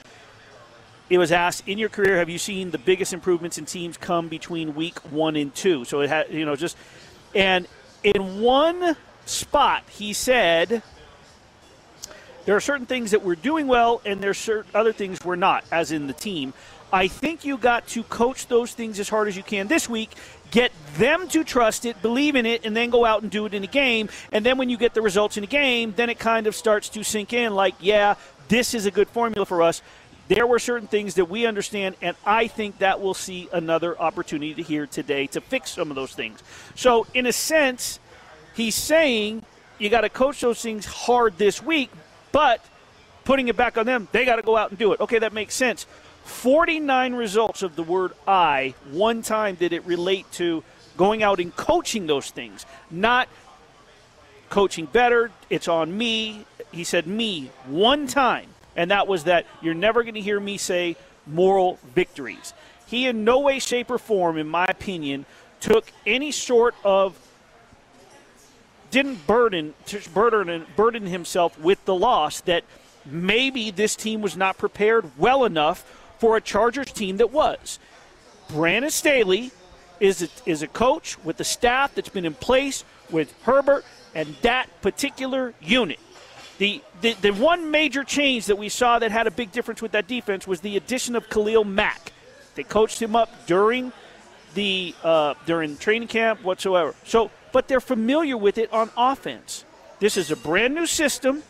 [1.09, 4.27] It was asked in your career, have you seen the biggest improvements in teams come
[4.27, 5.85] between week one and two?
[5.85, 6.77] So it had, you know, just
[7.33, 7.67] and
[8.03, 10.81] in one spot he said
[12.45, 15.65] there are certain things that we're doing well, and there's certain other things we're not,
[15.71, 16.53] as in the team.
[16.95, 20.11] I think you got to coach those things as hard as you can this week,
[20.49, 23.53] get them to trust it, believe in it, and then go out and do it
[23.53, 24.07] in a game.
[24.31, 26.87] And then when you get the results in a game, then it kind of starts
[26.89, 28.15] to sink in like, yeah,
[28.47, 29.81] this is a good formula for us.
[30.29, 34.63] There were certain things that we understand, and I think that we'll see another opportunity
[34.63, 36.41] here today to fix some of those things.
[36.75, 37.99] So, in a sense,
[38.55, 39.43] he's saying
[39.79, 41.91] you got to coach those things hard this week,
[42.31, 42.63] but
[43.25, 45.01] putting it back on them, they got to go out and do it.
[45.01, 45.85] Okay, that makes sense.
[46.25, 50.63] 49 results of the word I, one time did it relate to
[50.97, 53.29] going out and coaching those things, not
[54.49, 55.31] coaching better.
[55.49, 56.45] It's on me.
[56.71, 60.57] He said me one time, and that was that you're never going to hear me
[60.57, 60.95] say
[61.27, 62.53] moral victories.
[62.87, 65.25] He, in no way, shape, or form, in my opinion,
[65.59, 67.19] took any sort of
[68.89, 69.73] didn't burden
[70.13, 72.63] burden burden himself with the loss that
[73.05, 75.83] maybe this team was not prepared well enough
[76.25, 77.77] for a Chargers team that was.
[78.49, 79.51] Brandon Staley
[79.99, 83.85] is a, is a coach with the staff that's been in place with Herbert
[84.15, 85.99] and that particular unit.
[86.57, 89.91] The, the, the one major change that we saw that had a big difference with
[89.91, 92.11] that defense was the addition of Khalil Mack.
[92.55, 93.91] They coached him up during
[94.55, 96.95] the uh, during training camp whatsoever.
[97.03, 99.63] So, but they're familiar with it on offense.
[99.99, 101.43] This is a brand new system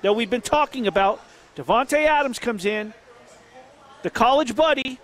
[0.00, 1.24] that we've been talking about.
[1.54, 2.94] Davante Adams comes in,
[4.02, 4.98] the college buddy,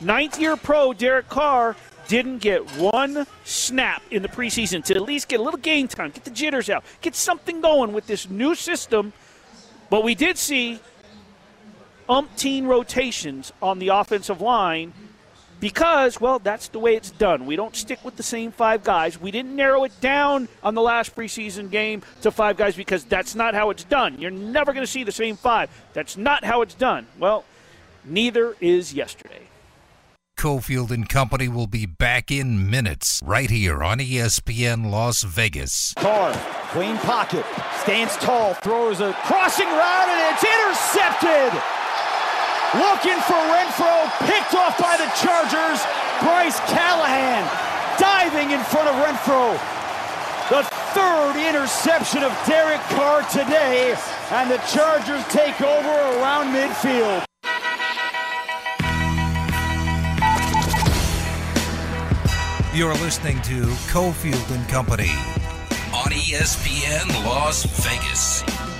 [0.00, 1.76] ninth year pro Derek Carr
[2.08, 6.10] didn't get one snap in the preseason to at least get a little game time,
[6.10, 9.12] get the jitters out, get something going with this new system.
[9.90, 10.80] But we did see
[12.08, 14.92] umpteen rotations on the offensive line
[15.64, 17.46] because, well, that's the way it's done.
[17.46, 19.18] We don't stick with the same five guys.
[19.18, 23.34] We didn't narrow it down on the last preseason game to five guys because that's
[23.34, 24.20] not how it's done.
[24.20, 25.70] You're never going to see the same five.
[25.94, 27.06] That's not how it's done.
[27.18, 27.46] Well,
[28.04, 29.40] neither is yesterday.
[30.36, 35.94] Cofield and Company will be back in minutes right here on ESPN Las Vegas.
[35.96, 36.34] Carr,
[36.72, 37.46] clean pocket,
[37.80, 41.83] stands tall, throws a crossing route, and it's intercepted.
[42.74, 45.78] Looking for Renfrow, picked off by the Chargers.
[46.20, 47.46] Bryce Callahan
[48.00, 49.52] diving in front of Renfrow.
[50.50, 53.94] The third interception of Derek Carr today,
[54.32, 57.24] and the Chargers take over around midfield.
[62.74, 65.12] You're listening to Cofield and Company
[65.94, 68.73] on ESPN Las Vegas.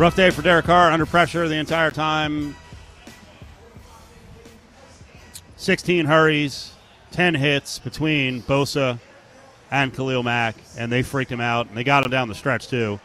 [0.00, 2.56] Rough day for Derek Carr, under pressure the entire time.
[5.58, 6.72] 16 hurries,
[7.10, 8.98] 10 hits between Bosa
[9.70, 12.68] and Khalil Mack, and they freaked him out, and they got him down the stretch,
[12.68, 12.98] too.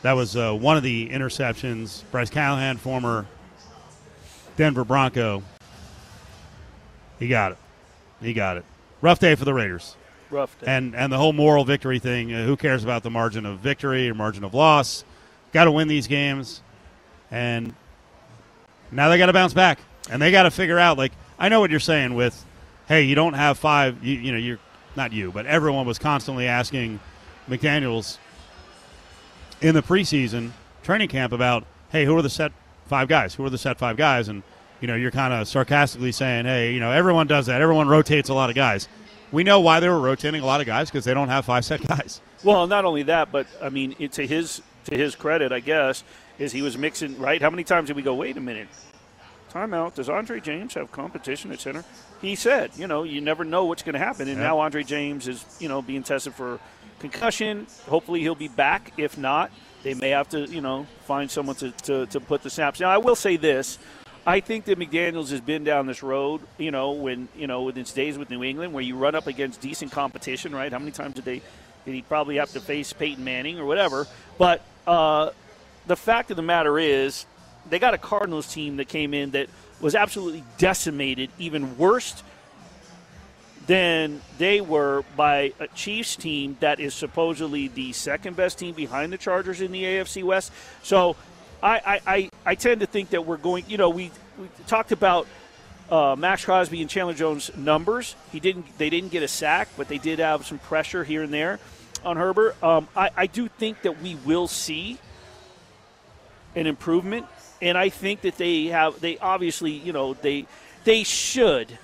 [0.00, 2.02] That was uh, one of the interceptions.
[2.10, 3.26] Bryce Callahan, former
[4.56, 5.42] Denver Bronco,
[7.18, 7.58] he got it.
[8.22, 8.64] He got it.
[9.02, 9.96] Rough day for the Raiders.
[10.30, 10.66] Rough day.
[10.66, 12.32] And and the whole moral victory thing.
[12.32, 15.04] Uh, who cares about the margin of victory or margin of loss?
[15.52, 16.60] Got to win these games,
[17.30, 17.74] and
[18.90, 19.78] now they got to bounce back,
[20.10, 20.98] and they got to figure out.
[20.98, 22.44] Like I know what you're saying with,
[22.86, 24.04] hey, you don't have five.
[24.04, 24.58] You, you know, you're
[24.96, 27.00] not you, but everyone was constantly asking
[27.48, 28.18] McDaniels
[29.60, 30.50] in the preseason
[30.82, 32.52] training camp about, hey, who are the set
[32.86, 33.34] five guys?
[33.34, 34.28] Who are the set five guys?
[34.28, 34.42] And
[34.80, 37.60] you know, you're kind of sarcastically saying, hey, you know, everyone does that.
[37.60, 38.88] Everyone rotates a lot of guys.
[39.32, 41.64] We know why they were rotating a lot of guys because they don't have five
[41.64, 42.20] set guys.
[42.44, 46.02] Well, not only that, but I mean, to his to his credit, I guess,
[46.38, 47.40] is he was mixing right.
[47.40, 48.14] How many times did we go?
[48.14, 48.68] Wait a minute,
[49.52, 49.94] timeout.
[49.94, 51.84] Does Andre James have competition at center?
[52.20, 54.28] He said, you know, you never know what's going to happen.
[54.28, 54.48] And Yeah.
[54.48, 56.58] now Andre James is, you know, being tested for
[56.98, 57.66] concussion.
[57.88, 58.92] Hopefully he'll be back.
[58.96, 59.50] If not,
[59.82, 62.80] they may have to, you know, find someone to, to, to put the snaps.
[62.80, 63.78] Now, I will say this.
[64.26, 67.84] I think that McDaniels has been down this road, you know, when, you know, within
[67.84, 70.70] his days with New England, where you run up against decent competition, right?
[70.70, 71.40] How many times did they,
[71.86, 74.06] did he probably have to face Peyton Manning or whatever?
[74.36, 75.32] But uh,
[75.86, 77.26] the fact of the matter is,
[77.68, 79.48] they got a Cardinals team that came in that
[79.80, 82.22] was absolutely decimated, even worse
[83.66, 89.12] than they were by a Chiefs team that is supposedly the second best team behind
[89.12, 90.50] the Chargers in the AFC West.
[90.82, 91.16] So
[91.62, 94.90] I, I, I, I tend to think that we're going, you know, we, we talked
[94.90, 95.26] about
[95.90, 98.14] uh, Maxx Crosby and Chandler Jones numbers.
[98.32, 101.32] He didn't, they didn't get a sack, but they did have some pressure here and
[101.32, 101.60] there
[102.04, 102.62] on Herbert.
[102.62, 104.98] Um, I, I do think that we will see
[106.54, 107.26] an improvement,
[107.60, 110.46] and I think that they have, they obviously, you know, they,
[110.84, 111.78] they should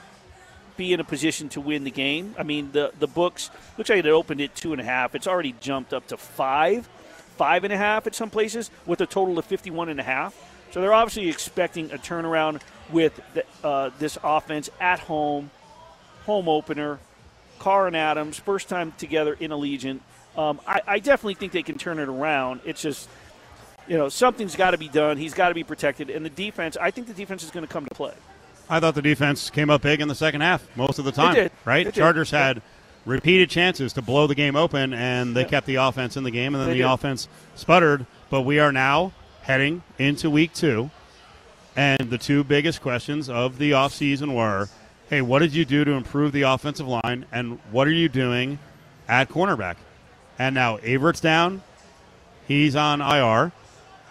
[0.76, 2.34] be in a position to win the game.
[2.36, 5.14] I mean, the the books looks like it opened at two and a half.
[5.14, 6.88] It's already jumped up to five,
[7.36, 10.34] five and a half at some places, with a total of fifty-one and a half.
[10.72, 15.50] So they're obviously expecting a turnaround with the, uh, this offense at home,
[16.26, 16.98] home opener.
[17.64, 20.00] Carr and Adams, first time together in Allegiant.
[20.36, 22.60] Um, I, I definitely think they can turn it around.
[22.66, 23.08] It's just,
[23.88, 25.16] you know, something's got to be done.
[25.16, 26.76] He's got to be protected, and the defense.
[26.78, 28.12] I think the defense is going to come to play.
[28.68, 31.34] I thought the defense came up big in the second half most of the time.
[31.34, 31.52] did.
[31.64, 31.84] Right?
[31.84, 31.94] Did.
[31.94, 32.46] Chargers Yeah.
[32.48, 32.62] had
[33.06, 35.48] repeated chances to blow the game open, and they Yeah.
[35.48, 36.90] kept the offense in the game, and then They the did.
[36.92, 38.04] offense sputtered.
[38.28, 40.90] But we are now heading into week two,
[41.74, 44.68] and the two biggest questions of the offseason were
[45.14, 48.58] hey, what did you do to improve the offensive line, and what are you doing
[49.06, 49.76] at cornerback?
[50.40, 51.62] And now Averett's down,
[52.48, 53.52] he's on IR.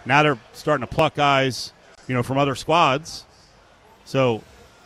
[0.05, 1.73] Now they're starting to pluck guys,
[2.07, 3.25] you know, from other squads.
[4.05, 4.43] So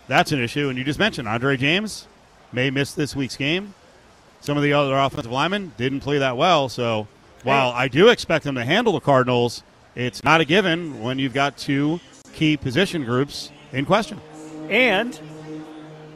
[0.08, 0.70] that's an issue.
[0.70, 2.08] And you just mentioned Andre James
[2.52, 3.76] may miss this week's game.
[4.42, 6.68] Some of the other offensive linemen didn't play that well.
[6.68, 7.08] So
[7.44, 9.62] while I do expect them to handle the Cardinals,
[9.94, 12.00] it's not a given when you've got two
[12.34, 14.20] key position groups in question.
[14.68, 15.20] And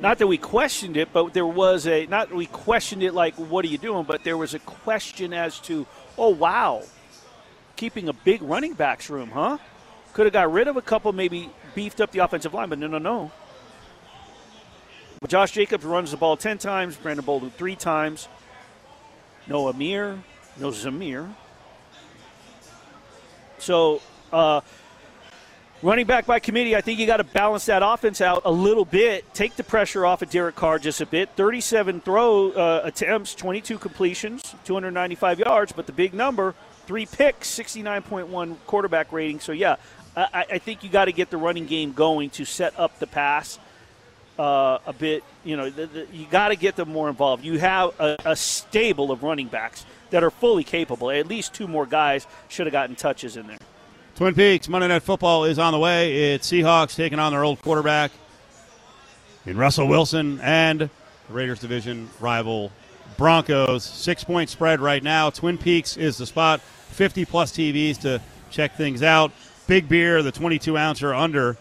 [0.02, 3.36] not that we questioned it, but there was a not that we questioned it like
[3.36, 5.86] what are you doing, but there was a question as to
[6.18, 6.82] oh wow,
[7.76, 9.60] keeping a big running backs room, huh?
[10.14, 12.88] Could have got rid of a couple, maybe beefed up the offensive line, but no,
[12.88, 13.32] no, no.
[15.22, 18.28] But Josh Jacobs runs the ball ten times, Brandon Bolden three times.
[19.48, 20.20] No Ameer,
[20.58, 21.30] no Zamir.
[23.60, 24.02] So
[24.34, 24.62] uh,
[25.84, 28.86] Running back by committee, I think you got to balance that offense out a little
[28.86, 29.34] bit.
[29.34, 31.30] Take the pressure off of Derek Carr just a bit.
[31.36, 36.54] 37 throw uh, attempts, 22 completions, 295 yards, but the big number,
[36.86, 39.40] three picks, 69.1 quarterback rating.
[39.40, 39.78] So, yeah,
[40.16, 43.08] I, I think you got to get the running game going to set up the
[43.08, 43.58] pass
[44.38, 45.24] uh, a bit.
[45.44, 47.44] You know, the, the, you got to get them more involved.
[47.44, 51.10] You have a, a stable of running backs that are fully capable.
[51.10, 53.58] At least two more guys should have gotten touches in there.
[54.16, 56.34] Twin Peaks Monday Night Football is on the way.
[56.34, 58.12] It's Seahawks taking on their old quarterback
[59.46, 60.90] in Russell Wilson and the
[61.30, 62.72] Raiders division rival
[63.18, 63.84] Broncos.
[63.84, 65.30] Six point spread right now.
[65.30, 66.62] Twin Peaks is the spot.
[66.62, 69.32] 50 plus TVs to check things out.
[69.66, 71.58] Big beer, the 22 ouncer under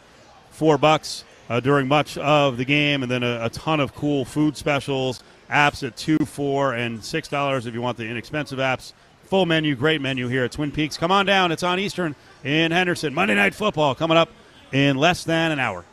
[0.50, 4.24] four bucks uh, during much of the game, and then a, a ton of cool
[4.24, 5.22] food specials.
[5.48, 8.92] Apps at two, four, and six dollars if you want the inexpensive apps.
[9.31, 10.97] Full menu, great menu here at Twin Peaks.
[10.97, 11.53] Come on down.
[11.53, 13.14] It's on Eastern in Henderson.
[13.14, 14.29] Monday Night Football coming up
[14.73, 15.85] in less than an hour.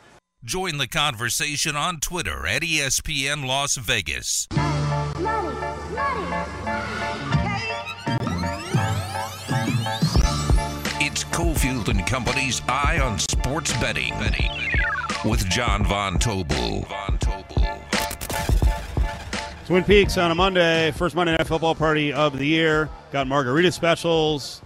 [0.42, 4.48] Join the conversation on Twitter at ESPN Las Vegas.
[11.00, 14.14] It's Cofield and Company's Eye on Sports Betting
[15.24, 16.18] with John Von.
[16.18, 16.88] Von Tobel.
[19.68, 22.88] Twin Peaks on a Monday, first Monday Night Football party of the year.
[23.12, 24.62] Got margarita specials.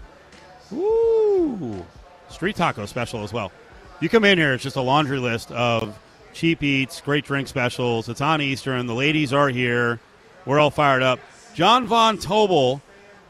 [0.70, 1.84] Woo!
[2.28, 3.50] Street taco special as well.
[3.98, 5.98] You come in here, it's just a laundry list of
[6.34, 8.08] cheap eats, great drink specials.
[8.08, 8.86] It's on Eastern.
[8.86, 9.98] The ladies are here.
[10.46, 11.18] We're all fired up.
[11.52, 12.80] John Von Tobel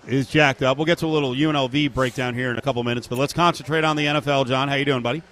[0.06, 0.76] is jacked up.
[0.76, 3.82] We'll get to a little UNLV breakdown here in a couple minutes, but let's concentrate
[3.82, 4.46] on the NFL.
[4.46, 5.22] John, how you doing, buddy?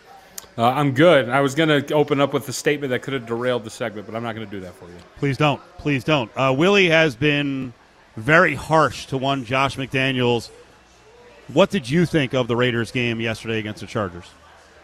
[0.61, 1.31] Uh, I'm good.
[1.31, 4.07] I was going to open up with a statement that could have derailed the segment,
[4.07, 4.95] but I'm not going to do that for you.
[5.17, 5.59] Please don't.
[5.79, 6.31] Please don't.
[6.37, 7.73] Uh, Willie has been
[8.19, 10.51] very harsh to one Josh McDaniels.
[11.49, 14.27] What did you think of the Raiders game yesterday against the Chargers?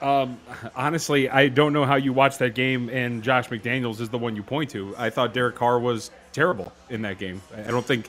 [0.00, 0.40] Um,
[0.74, 4.34] honestly, I don't know how you watch that game and Josh McDaniels is the one
[4.34, 4.94] you point to.
[4.96, 7.42] I thought Derek Carr was terrible in that game.
[7.54, 8.08] I don't think,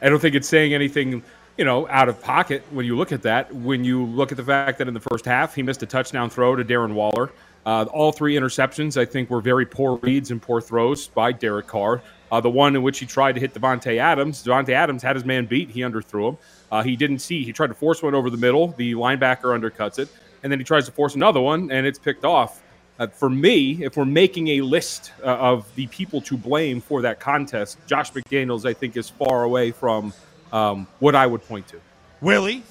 [0.00, 1.22] I don't think it's saying anything,
[1.56, 3.54] you know, out of pocket when you look at that.
[3.54, 6.30] When you look at the fact that in the first half he missed a touchdown
[6.30, 7.30] throw to Darren Waller,
[7.64, 11.68] Uh, all three interceptions, I think, were very poor reads and poor throws by Derek
[11.68, 12.02] Carr.
[12.32, 15.24] Uh, the one in which he tried to hit Davante Adams, Davante Adams had his
[15.24, 15.70] man beat.
[15.70, 16.38] He underthrew him.
[16.72, 17.44] Uh, he didn't see.
[17.44, 18.74] He tried to force one over the middle.
[18.76, 20.08] The linebacker undercuts it,
[20.42, 22.62] and then he tries to force another one, and it's picked off.
[22.98, 27.00] Uh, for me, if we're making a list uh, of the people to blame for
[27.02, 30.12] that contest, Josh McDaniels, I think, is far away from
[30.52, 31.80] um, what I would point to.
[32.20, 32.62] Willie?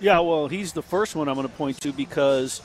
[0.00, 2.62] Yeah, well, he's the first one I'm going to point to because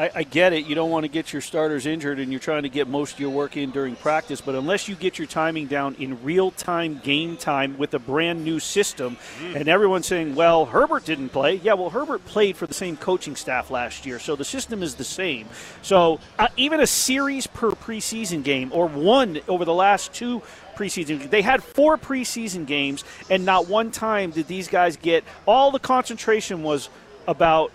[0.00, 0.64] I, I, get it.
[0.64, 3.20] You don't want to get your starters injured, and you're trying to get most of
[3.20, 4.40] your work in during practice.
[4.40, 8.42] But unless you get your timing down in real time, game time, with a brand
[8.42, 9.56] new system, mm.
[9.56, 13.36] and everyone's saying, "Well, Herbert didn't play." Yeah, well, Herbert played for the same coaching
[13.36, 15.46] staff last year, so the system is the same.
[15.82, 20.40] So uh, even a series per preseason game, or one over the last two
[20.76, 21.28] preseason.
[21.28, 25.78] They had four preseason games, and not one time did these guys get all the
[25.78, 26.88] concentration was
[27.28, 27.70] about.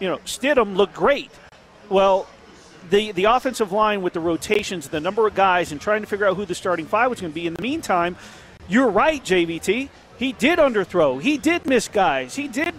[0.00, 1.30] You know, Stidham looked great
[1.90, 2.26] well,
[2.88, 6.26] the the offensive line with the rotations, the number of guys, and trying to figure
[6.26, 7.46] out who the starting five was going to be.
[7.46, 8.16] In the meantime,
[8.68, 9.90] you're right, JVT.
[10.18, 11.20] He did underthrow.
[11.20, 12.34] He did miss guys.
[12.36, 12.74] He did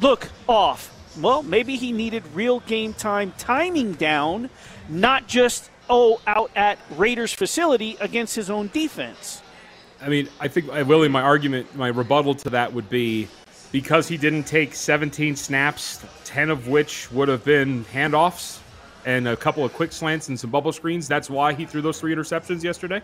[0.00, 0.90] look off.
[1.20, 4.50] Well, maybe he needed real game time timing down,
[4.88, 9.42] not just oh out at Raiders facility against his own defense.
[10.00, 13.28] I mean, I think Willie, my argument, my rebuttal to that would be
[13.72, 18.60] because he didn't take 17 snaps, 10 of which would have been handoffs
[19.04, 21.08] and a couple of quick slants and some bubble screens.
[21.08, 23.02] That's why he threw those three interceptions yesterday?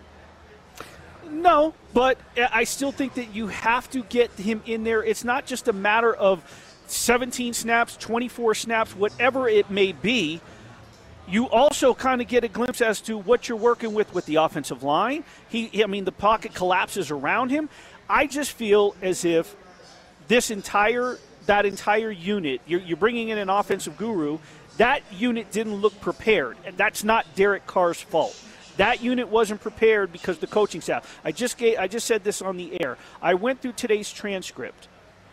[1.31, 5.03] No, but I still think that you have to get him in there.
[5.03, 6.43] It's not just a matter of
[6.87, 10.41] 17 snaps, 24 snaps, whatever it may be.
[11.27, 14.37] You also kind of get a glimpse as to what you're working with with the
[14.37, 15.25] offensive line.
[15.49, 17.69] He, I mean, the pocket collapses around him.
[18.09, 19.55] I just feel as if
[20.29, 24.39] this entire that entire unit, you're, you're bringing in an offensive guru.
[24.77, 28.39] That unit didn't look prepared, and that's not Derek Carr's fault.
[28.77, 31.21] That unit wasn't prepared because the coaching staff.
[31.25, 32.97] I just gave, I just said this on the air.
[33.21, 34.87] I went through today's transcript.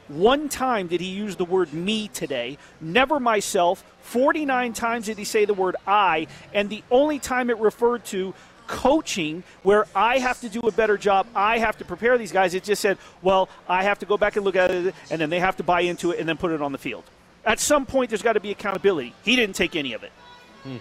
[0.08, 3.84] One time did he use the word me today, never myself.
[4.02, 8.34] 49 times did he say the word I, and the only time it referred to
[8.68, 11.28] coaching where I have to do a better job.
[11.36, 12.54] I have to prepare these guys.
[12.54, 15.30] It just said, well, I have to go back and look at it, and then
[15.30, 17.04] they have to buy into it and then put it on the field.
[17.46, 19.14] At some point, there's got to be accountability.
[19.24, 20.12] He didn't take any of it.
[20.64, 20.78] Hmm.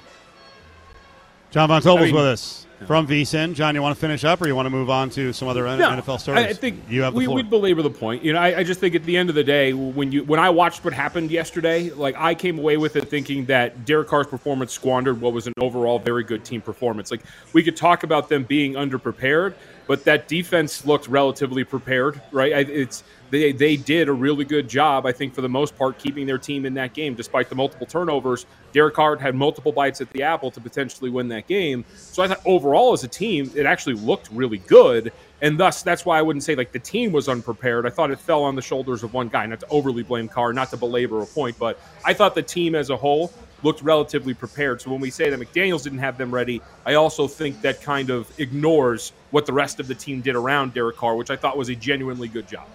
[1.51, 3.55] John Von Tobel's I mean, with us from VSIN.
[3.55, 5.64] John, you want to finish up, or you want to move on to some other
[5.64, 6.47] no, NFL stories?
[6.47, 8.23] I think you have we, would belabor the point.
[8.23, 10.40] You know, I, I, just think at the end of the day, when you when
[10.40, 14.27] I watched what happened yesterday, like I came away with it thinking that Derek Carr's
[14.27, 17.11] performance squandered what was an overall very good team performance.
[17.11, 19.55] Like we could talk about them being underprepared,
[19.87, 22.68] but that defense looked relatively prepared, right?
[22.68, 26.27] It's they they did a really good job, I think, for the most part, keeping
[26.27, 28.47] their team in that game despite the multiple turnovers.
[28.73, 31.85] Derek Carr had multiple bites at the apple to potentially win that game.
[31.94, 36.07] So I thought overall as a team, it actually looked really good, and thus that's
[36.07, 37.87] why I wouldn't say like the team was unprepared.
[37.87, 40.53] I thought it fell on the shoulders of one guy, not to overly blame Carr,
[40.53, 43.33] not to belabor a point, but I thought the team as a whole
[43.64, 44.81] looked relatively prepared.
[44.81, 48.11] So when we say that McDaniels didn't have them ready, I also think that kind
[48.11, 51.57] of ignores what the rest of the team did around Derek Carr, which I thought
[51.57, 52.66] was a genuinely good job.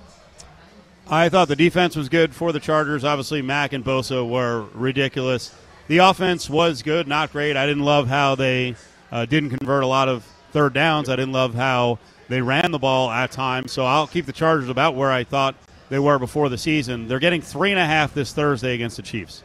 [1.08, 3.04] I thought the defense was good for the Chargers.
[3.04, 5.54] Obviously, Mack and Bosa were ridiculous.
[5.88, 7.58] The offense was good, not great.
[7.58, 8.76] I didn't love how they
[9.12, 11.10] uh, didn't convert a lot of third downs.
[11.10, 11.98] I didn't love how
[12.28, 13.72] they ran the ball at times.
[13.72, 15.56] So I'll keep the Chargers about where I thought
[15.90, 17.08] they were before the season.
[17.08, 19.44] They're getting three and a half this Thursday against the Chiefs.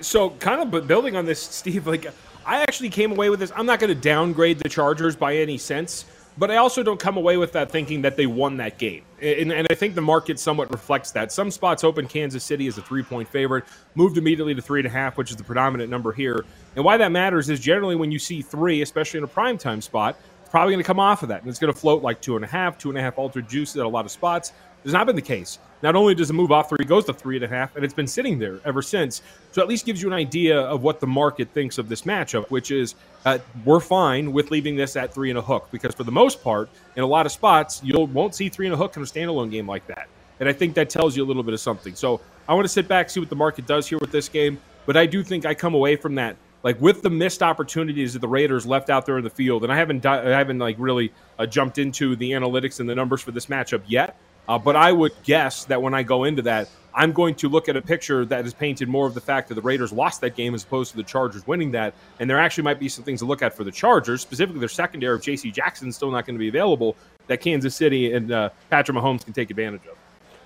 [0.00, 2.06] So, kind of, but building on this, Steve, like
[2.44, 3.52] I actually came away with this.
[3.56, 6.04] I'm not going to downgrade the Chargers by any sense,
[6.38, 9.02] but I also don't come away with that thinking that they won that game.
[9.20, 11.32] And, and, I think the market somewhat reflects that.
[11.32, 14.86] Some spots open Kansas City as a three point favorite, moved immediately to three and
[14.86, 16.44] a half, which is the predominant number here.
[16.76, 20.16] And why that matters is generally when you see three, especially in a primetime spot,
[20.42, 21.40] it's probably going to come off of that.
[21.40, 23.48] And it's going to float like two and a half, two and a half altered
[23.48, 24.52] juices at a lot of spots.
[24.86, 25.58] Has not been the case.
[25.82, 27.92] Not only does it move off three, goes to three and a half, and it's
[27.92, 29.20] been sitting there ever since.
[29.50, 32.48] So at least gives you an idea of what the market thinks of this matchup,
[32.50, 36.04] which is uh, we're fine with leaving this at three and a hook because for
[36.04, 38.96] the most part, in a lot of spots, you won't see three and a hook
[38.96, 40.06] in a standalone game like that.
[40.38, 41.96] And I think that tells you a little bit of something.
[41.96, 44.60] So I want to sit back, see what the market does here with this game.
[44.86, 48.18] But I do think I come away from that like with the missed opportunities that
[48.18, 51.12] the Raiders left out there in the field, and I haven't I haven't like really
[51.38, 54.16] uh, jumped into the analytics and the numbers for this matchup yet.
[54.48, 57.68] Uh, but I would guess that when I go into that, I'm going to look
[57.68, 60.34] at a picture that is painted more of the fact that the Raiders lost that
[60.34, 61.94] game as opposed to the Chargers winning that.
[62.20, 64.68] And there actually might be some things to look at for the Chargers, specifically their
[64.68, 65.50] secondary of J.C.
[65.50, 69.34] Jackson still not going to be available, that Kansas City and uh, Patrick Mahomes can
[69.34, 69.96] take advantage of.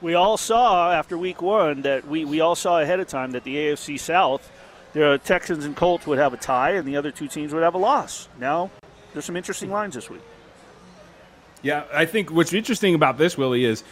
[0.02, 3.44] We all saw after week one that we, we all saw ahead of time that
[3.44, 4.50] the AFC South
[4.92, 7.74] the Texans and Colts would have a tie, and the other two teams would have
[7.74, 8.28] a loss.
[8.38, 8.70] Now,
[9.12, 10.22] there's some interesting lines this week.
[11.62, 13.84] Yeah, I think what's interesting about this, Willie, is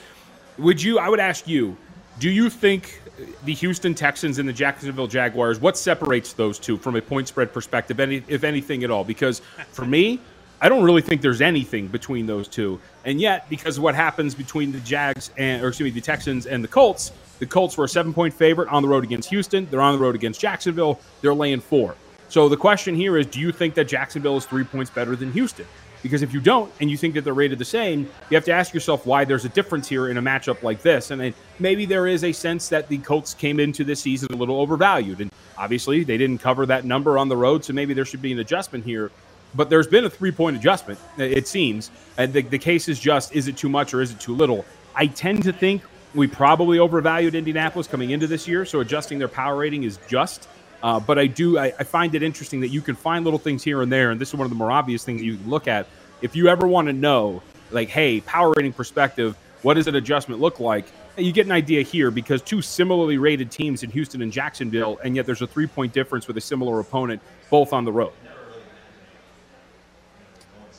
[0.57, 0.99] would you?
[0.99, 1.77] I would ask you,
[2.19, 3.01] do you think
[3.45, 5.61] the Houston Texans and the Jacksonville Jaguars?
[5.61, 9.05] What separates those two from a point spread perspective, any, if anything at all?
[9.05, 9.41] Because
[9.71, 10.21] for me,
[10.61, 12.81] I don't really think there's anything between those two.
[13.05, 16.47] And yet, because of what happens between the Jags and, or excuse me, the Texans
[16.47, 19.69] and the Colts, the Colts were a seven point favorite on the road against Houston.
[19.71, 20.99] They're on the road against Jacksonville.
[21.21, 21.95] They're laying four.
[22.29, 25.33] So the question here is do you think that Jacksonville is three points better than
[25.33, 25.67] Houston?
[26.03, 28.53] Because if you don't and you think that they're rated the same, you have to
[28.53, 31.11] ask yourself why there's a difference here in a matchup like this.
[31.11, 34.61] And maybe there is a sense that the Colts came into this season a little
[34.61, 35.21] overvalued.
[35.21, 37.65] And obviously, they didn't cover that number on the road.
[37.65, 39.11] So maybe there should be an adjustment here.
[39.55, 41.91] But there's been a three point adjustment, it seems.
[42.17, 44.65] And the, the case is just is it too much or is it too little?
[44.95, 45.83] I tend to think
[46.15, 48.65] we probably overvalued Indianapolis coming into this year.
[48.65, 50.49] So adjusting their power rating is just.
[50.83, 53.65] Uh, but I do, I, I, find it interesting that you can find little things
[53.65, 55.67] here and there, and this is one of the more obvious things you can look
[55.67, 55.89] at.
[56.23, 60.41] If you ever want to know, like, hey, power rating perspective, what does an adjustment
[60.41, 60.87] look like?
[61.17, 65.17] You get an idea here because two similarly rated teams in Houston and Jacksonville, and
[65.17, 67.21] yet there's a three point difference with a similar opponent,
[67.51, 68.13] both on the road.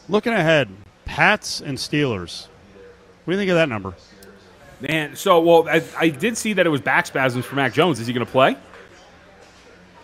[0.07, 0.69] Looking ahead,
[1.03, 2.47] Pats and Steelers.
[3.25, 3.93] What do you think of that number?
[4.79, 7.99] Man, so well, I, I did see that it was back spasms for Mac Jones.
[7.99, 8.55] Is he going to play?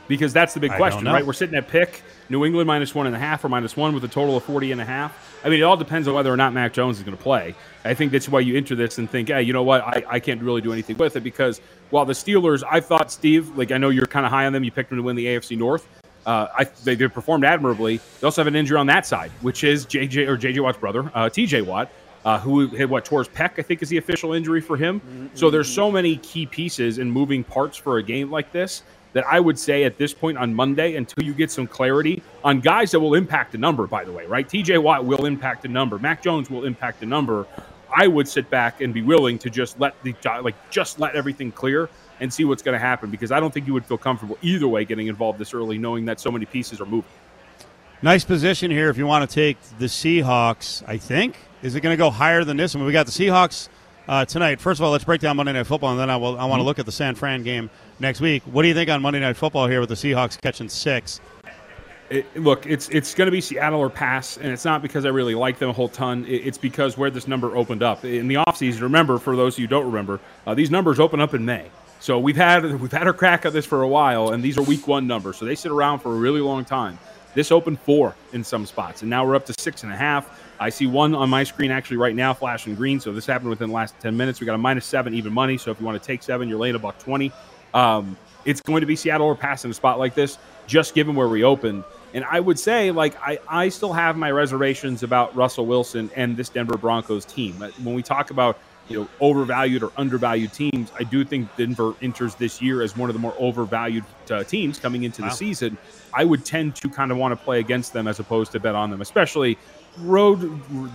[0.08, 1.26] Because that's the big question, right?
[1.26, 4.03] We're sitting at pick New England minus one and a half or minus one with
[4.03, 5.39] a total of 40 and a half.
[5.43, 7.56] I mean, it all depends on whether or not Mac Jones is going to play.
[7.84, 9.82] I think that's why you enter this and think, hey, you know what?
[9.82, 13.56] I, I can't really do anything with it because while the Steelers, I thought, Steve,
[13.58, 14.64] like I know you're kind of high on them.
[14.64, 15.88] You picked them to win the AFC North.
[16.26, 17.97] Uh, I, they, they performed admirably.
[17.97, 21.12] They also have an injury on that side, which is JJ or JJ Watt's brother,
[21.14, 21.91] uh, TJ Watt.
[22.24, 24.99] Uh, who had what tore his pec, I think is the official injury for him.
[24.99, 25.28] Mm-hmm.
[25.36, 28.82] So there's so many key pieces and moving parts for a game like this
[29.16, 32.59] that I would say at this point on Monday, until you get some clarity on
[32.59, 34.45] guys that will impact the number, by the way, right?
[34.45, 37.47] TJ Watt will impact the number, Mac Jones will impact the number.
[37.97, 41.49] I would sit back and be willing to just let the like just let everything
[41.49, 41.89] clear
[42.20, 44.68] and see what's going to happen because I don't think you would feel comfortable either
[44.68, 47.09] way getting involved this early, knowing that so many pieces are moving.
[48.01, 50.84] Nice position here if you want to take the Seahawks.
[50.89, 52.76] I think is it going to go higher than this?
[52.76, 53.70] I mean, we got the Seahawks
[54.08, 54.60] uh, tonight.
[54.60, 56.38] First of all, let's break down Monday Night Football, and then I will.
[56.38, 56.68] I want to mm-hmm.
[56.68, 58.43] look at the San Fran game next week.
[58.43, 61.22] What do you think on Monday Night Football here with the Seahawks catching six?
[62.10, 65.10] It, look, it's it's going to be Seattle or pass, and it's not because I
[65.10, 66.24] really like them a whole ton.
[66.26, 68.82] It, it's because where this number opened up in the offseason.
[68.82, 71.70] Remember, for those of you who don't remember, uh, these numbers open up in May.
[71.99, 74.62] So we've had we've had our crack at this for a while, and these are
[74.62, 76.99] Week One numbers, so they sit around for a really long time.
[77.36, 80.42] This opened four in some spots, and now we're up to six and a half.
[80.60, 83.00] I see one on my screen actually right now, flashing green.
[83.00, 84.40] So this happened within the last ten minutes.
[84.40, 85.58] We got a minus seven even money.
[85.58, 87.32] So if you want to take seven, you're laying a buck twenty.
[87.74, 91.14] Um, it's going to be Seattle or pass in a spot like this, just given
[91.14, 91.84] where we opened.
[92.14, 96.38] And I would say, like, I, I still have my reservations about Russell Wilson and
[96.38, 97.56] this Denver Broncos team.
[97.84, 98.58] When we talk about,
[98.88, 103.10] you know, overvalued or undervalued teams, I do think Denver enters this year as one
[103.10, 105.30] of the more overvalued uh, teams coming into wow.
[105.30, 105.78] the season.
[106.14, 108.76] I would tend to kind of want to play against them as opposed to bet
[108.76, 109.58] on them, especially
[110.00, 110.40] road.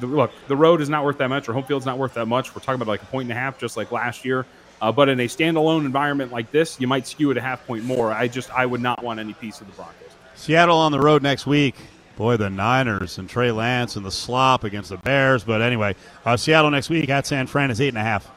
[0.02, 2.54] Look, the road is not worth that much, or home field's not worth that much.
[2.54, 4.46] We're talking about like a point and a half, just like last year.
[4.80, 7.84] Uh, but in a standalone environment like this, you might skew it a half point
[7.84, 8.12] more.
[8.12, 9.94] I just I would not want any piece of the Broncos.
[10.36, 11.74] Seattle on the road next week.
[12.20, 15.42] Boy, the Niners and Trey Lance and the slop against the Bears.
[15.42, 15.96] But anyway,
[16.26, 18.30] uh, Seattle next week at San Fran is eight and a half.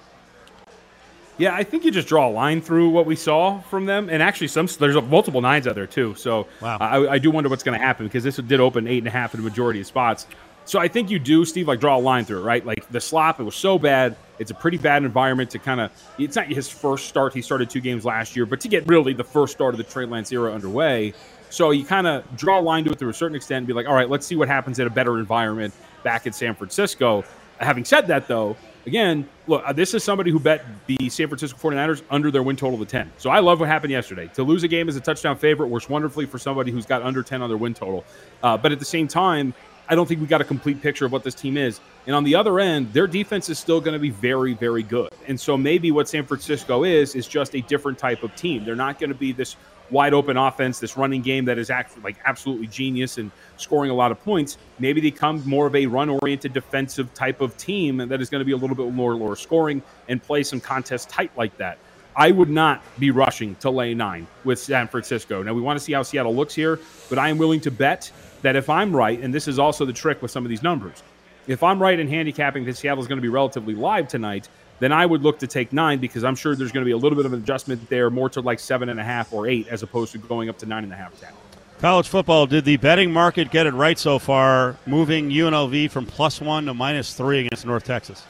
[1.38, 4.23] Yeah, I think you just draw a line through what we saw from them, and
[4.23, 6.15] actually, some there's multiple nines out there too.
[6.15, 6.77] So wow.
[6.79, 9.11] I, I, do wonder what's going to happen because this did open eight and a
[9.11, 10.27] half in the majority of spots.
[10.63, 12.65] So I think you do, Steve, like draw a line through it, right?
[12.65, 14.15] Like the slop, it was so bad.
[14.39, 15.91] It's a pretty bad environment to kind of.
[16.17, 17.34] It's not his first start.
[17.34, 19.84] He started two games last year, but to get really the first start of the
[19.84, 21.13] Trey Lance era underway.
[21.54, 23.74] So you kind of draw a line to it to a certain extent and be
[23.74, 27.24] like, all right, let's see what happens in a better environment back in San Francisco.
[27.60, 31.56] Having said that, though, again, look, uh, this is somebody who bet the San Francisco
[31.60, 33.12] 49ers under their win total of 10.
[33.20, 34.32] So I love what happened yesterday.
[34.34, 37.22] To lose a game as a touchdown favorite works wonderfully for somebody who's got under
[37.22, 38.04] 10 on their win total.
[38.41, 39.54] Uh, but at the same time,
[39.88, 41.80] I don't think we got a complete picture of what this team is.
[42.08, 45.10] And on the other end, their defense is still going to be very, very good.
[45.28, 48.66] And so maybe what San Francisco is is just a different type of team.
[48.66, 49.56] They're not going to be this
[49.93, 53.93] wide open offense, this running game that is actually like absolutely genius and scoring a
[53.93, 54.57] lot of points.
[54.79, 58.39] Maybe they become more of a run oriented defensive type of team that is going
[58.39, 61.77] to be a little bit more lower scoring and play some contests tight like that.
[62.15, 65.41] I would not be rushing to lay nine with San Francisco.
[65.41, 66.79] Now we want to see how Seattle looks here,
[67.09, 69.93] but I am willing to bet that if I'm right, and this is also the
[69.93, 71.01] trick with some of these numbers,
[71.47, 74.47] if I'm right in handicapping that Seattle's going to be relatively live tonight,
[74.84, 76.97] then I would look to take nine because I'm sure there's going to be a
[76.97, 79.67] little bit of an adjustment there, more to like seven and a half or eight,
[79.69, 81.31] as opposed to going up to nine and a half, ten.
[81.79, 86.41] College football, did the betting market get it right so far, moving UNLV from plus
[86.41, 88.25] one to minus three against North Texas?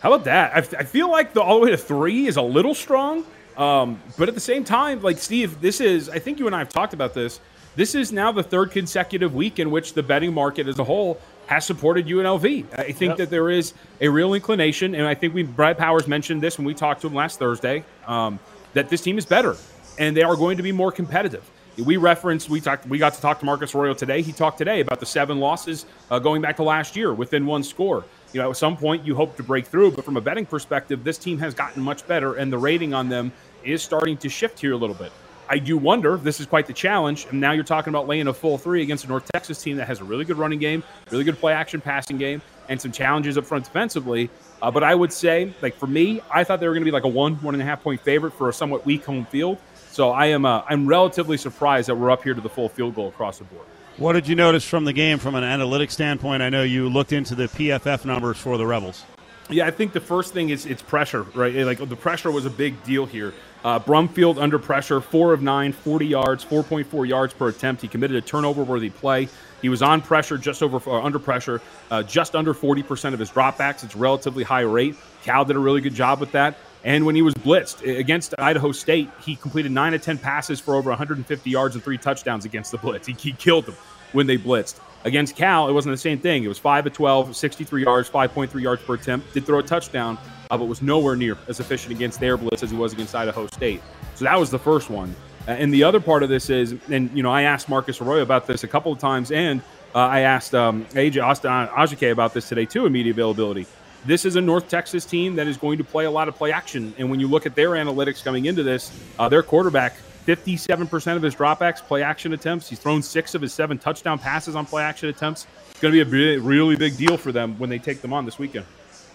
[0.00, 0.54] How about that?
[0.54, 3.24] I, I feel like the all the way to three is a little strong,
[3.58, 6.08] um, but at the same time, like Steve, this is.
[6.08, 7.40] I think you and I have talked about this.
[7.76, 11.20] This is now the third consecutive week in which the betting market as a whole
[11.50, 12.64] has supported UNLV.
[12.78, 13.16] I think yep.
[13.16, 16.64] that there is a real inclination, and I think we Brad Powers mentioned this when
[16.64, 18.38] we talked to him last Thursday, um,
[18.72, 19.56] that this team is better
[19.98, 21.50] and they are going to be more competitive.
[21.76, 24.22] We referenced we talked we got to talk to Marcus Arroyo today.
[24.22, 27.64] He talked today about the seven losses uh, going back to last year within one
[27.64, 28.04] score.
[28.32, 31.02] You know, at some point you hope to break through, but from a betting perspective,
[31.02, 33.32] this team has gotten much better, and the rating on them
[33.64, 35.10] is starting to shift here a little bit.
[35.52, 36.16] I do wonder.
[36.16, 37.26] This is quite the challenge.
[37.28, 39.88] And now you're talking about laying a full three against a North Texas team that
[39.88, 43.36] has a really good running game, really good play action passing game, and some challenges
[43.36, 44.30] up front defensively.
[44.62, 46.92] Uh, but I would say, like for me, I thought they were going to be
[46.92, 49.58] like a one, one and a half point favorite for a somewhat weak home field.
[49.90, 52.94] So I am, uh, I'm relatively surprised that we're up here to the full field
[52.94, 53.66] goal across the board.
[53.96, 56.44] What did you notice from the game from an analytic standpoint?
[56.44, 59.04] I know you looked into the PFF numbers for the Rebels.
[59.48, 61.52] Yeah, I think the first thing is it's pressure, right?
[61.52, 63.34] Like the pressure was a big deal here.
[63.64, 67.82] Uh, Brumfield under pressure, four of nine, 40 yards, 4.4 yards per attempt.
[67.82, 69.28] He committed a turnover worthy play.
[69.60, 73.30] He was on pressure, just over uh, under pressure, uh, just under 40% of his
[73.30, 73.84] dropbacks.
[73.84, 74.96] It's relatively high rate.
[75.22, 76.56] Cal did a really good job with that.
[76.82, 80.74] And when he was blitzed against Idaho State, he completed nine of 10 passes for
[80.74, 83.06] over 150 yards and three touchdowns against the blitz.
[83.06, 83.76] He, he killed them
[84.12, 84.80] when they blitzed.
[85.04, 86.44] Against Cal, it wasn't the same thing.
[86.44, 89.32] It was 5 of 12, 63 yards, 5.3 yards per attempt.
[89.34, 90.18] Did throw a touchdown,
[90.58, 93.82] but was nowhere near as efficient against their blitz as he was against Idaho State.
[94.14, 95.14] So that was the first one.
[95.48, 98.22] Uh, and the other part of this is, and you know, I asked Marcus Arroyo
[98.22, 99.62] about this a couple of times, and
[99.94, 103.66] uh, I asked um, AJ Austin Ajiake about this today too in media availability.
[104.06, 106.52] This is a North Texas team that is going to play a lot of play
[106.52, 109.94] action, and when you look at their analytics coming into this, uh, their quarterback
[110.26, 112.68] 57% of his dropbacks play action attempts.
[112.68, 115.46] He's thrown six of his seven touchdown passes on play action attempts.
[115.70, 118.26] It's going to be a really big deal for them when they take them on
[118.26, 118.66] this weekend.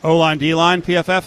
[0.06, 1.26] O line, D line, PFF.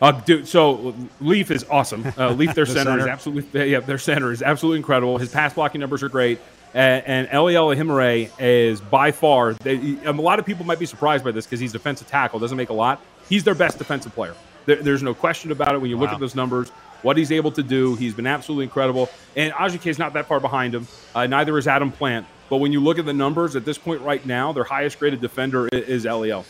[0.00, 2.04] Uh, dude, so Leif is awesome.
[2.18, 5.18] Uh, Leif, their the center, center, is absolutely yeah, their center is absolutely incredible.
[5.18, 6.40] His pass blocking numbers are great,
[6.74, 9.54] and, and Eliel Ehimare is by far.
[9.54, 12.56] They, a lot of people might be surprised by this because he's defensive tackle, doesn't
[12.56, 13.00] make a lot.
[13.28, 14.34] He's their best defensive player.
[14.66, 16.04] There, there's no question about it when you wow.
[16.04, 16.72] look at those numbers
[17.02, 17.96] what he's able to do.
[17.96, 19.10] He's been absolutely incredible.
[19.36, 20.86] And Ajiake is not that far behind him.
[21.14, 22.26] Uh, neither is Adam Plant.
[22.48, 25.20] But when you look at the numbers at this point right now, their highest graded
[25.20, 26.44] defender is, is Eliel.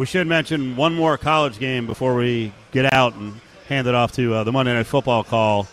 [0.00, 3.38] We should mention one more college game before we get out and
[3.68, 5.68] hand it off to uh, the Monday Night Football call.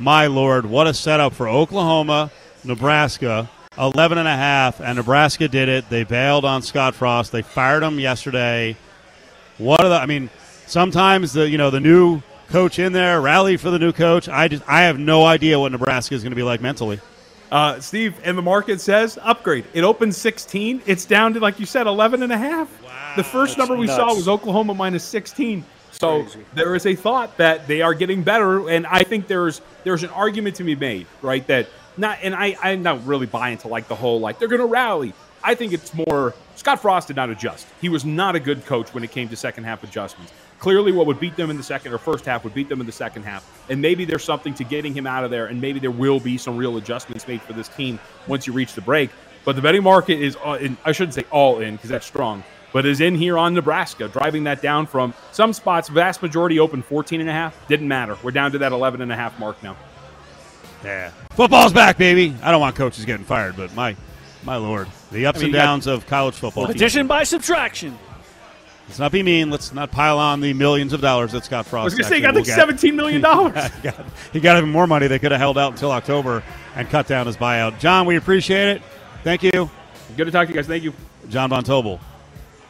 [0.00, 2.32] My lord, what a setup for Oklahoma,
[2.64, 3.48] Nebraska.
[3.78, 5.88] 11 and a half, and Nebraska did it.
[5.88, 7.30] They bailed on Scott Frost.
[7.30, 8.76] They fired him yesterday.
[9.58, 9.94] What are the?
[9.94, 10.30] I mean,
[10.66, 14.28] sometimes the you know the new coach in there, rally for the new coach.
[14.28, 16.98] I just I have no idea what Nebraska is going to be like mentally.
[17.50, 19.64] Uh, Steve, and the market says upgrade.
[19.74, 20.82] It opened 16.
[20.86, 22.68] It's down to, like you said, 11 and a half.
[22.82, 23.98] Wow, the first number we nuts.
[23.98, 25.64] saw was Oklahoma minus 16.
[25.92, 26.44] So Crazy.
[26.54, 30.10] there is a thought that they are getting better, and I think there's there's an
[30.10, 31.46] argument to be made, right?
[31.48, 34.60] That not, and I I'm not really buying to like the whole like they're going
[34.60, 35.12] to rally.
[35.42, 37.66] I think it's more Scott Frost did not adjust.
[37.80, 41.06] He was not a good coach when it came to second half adjustments clearly what
[41.06, 43.24] would beat them in the second or first half would beat them in the second
[43.24, 43.64] half.
[43.68, 46.38] And maybe there's something to getting him out of there, and maybe there will be
[46.38, 47.98] some real adjustments made for this team
[48.28, 49.10] once you reach the break.
[49.44, 52.44] But the betting market is, uh, in, I shouldn't say all in because that's strong,
[52.72, 56.82] but is in here on Nebraska, driving that down from some spots, vast majority open
[56.82, 57.68] 14 and a half.
[57.68, 58.16] Didn't matter.
[58.22, 59.76] We're down to that 11 and a half mark now.
[60.84, 61.10] Yeah.
[61.32, 62.34] Football's back, baby.
[62.42, 63.96] I don't want coaches getting fired, but my
[64.44, 64.88] my lord.
[65.12, 66.70] The ups I mean, and downs got, of college football.
[66.70, 67.98] Addition by subtraction.
[68.88, 69.50] Let's not be mean.
[69.50, 71.82] Let's not pile on the millions of dollars that Scott Frost.
[71.82, 73.20] I was going to say, he got like $17 million.
[73.22, 75.06] he, got, he got even more money.
[75.06, 76.42] They could have held out until October
[76.74, 77.78] and cut down his buyout.
[77.78, 78.82] John, we appreciate it.
[79.22, 79.70] Thank you.
[80.16, 80.66] Good to talk to you guys.
[80.66, 80.92] Thank you.
[81.28, 82.00] John Von Tobel.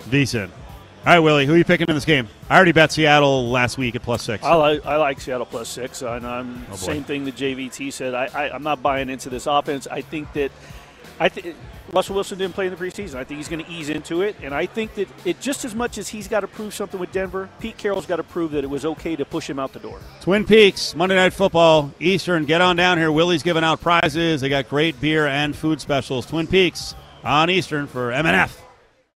[0.05, 0.51] VSIN.
[1.07, 2.29] All right, Willie, who are you picking in this game?
[2.51, 4.45] I already bet Seattle last week at plus six.
[4.45, 8.13] I like I like Seattle plus six, and I'm oh same thing that JVT said.
[8.13, 9.87] I, I am not buying into this offense.
[9.87, 10.53] I think that
[11.19, 11.57] I think
[11.93, 13.15] Russell Wilson didn't play in the preseason.
[13.15, 15.75] I think he's going to ease into it, and I think that it just as
[15.75, 18.63] much as he's got to prove something with Denver, Pete Carroll's got to prove that
[18.63, 20.01] it was okay to push him out the door.
[20.21, 22.45] Twin Peaks Monday Night Football Eastern.
[22.45, 23.11] Get on down here.
[23.11, 24.43] Willie's giving out prizes.
[24.43, 26.27] They got great beer and food specials.
[26.27, 26.95] Twin Peaks
[27.25, 28.60] on Eastern for MNF.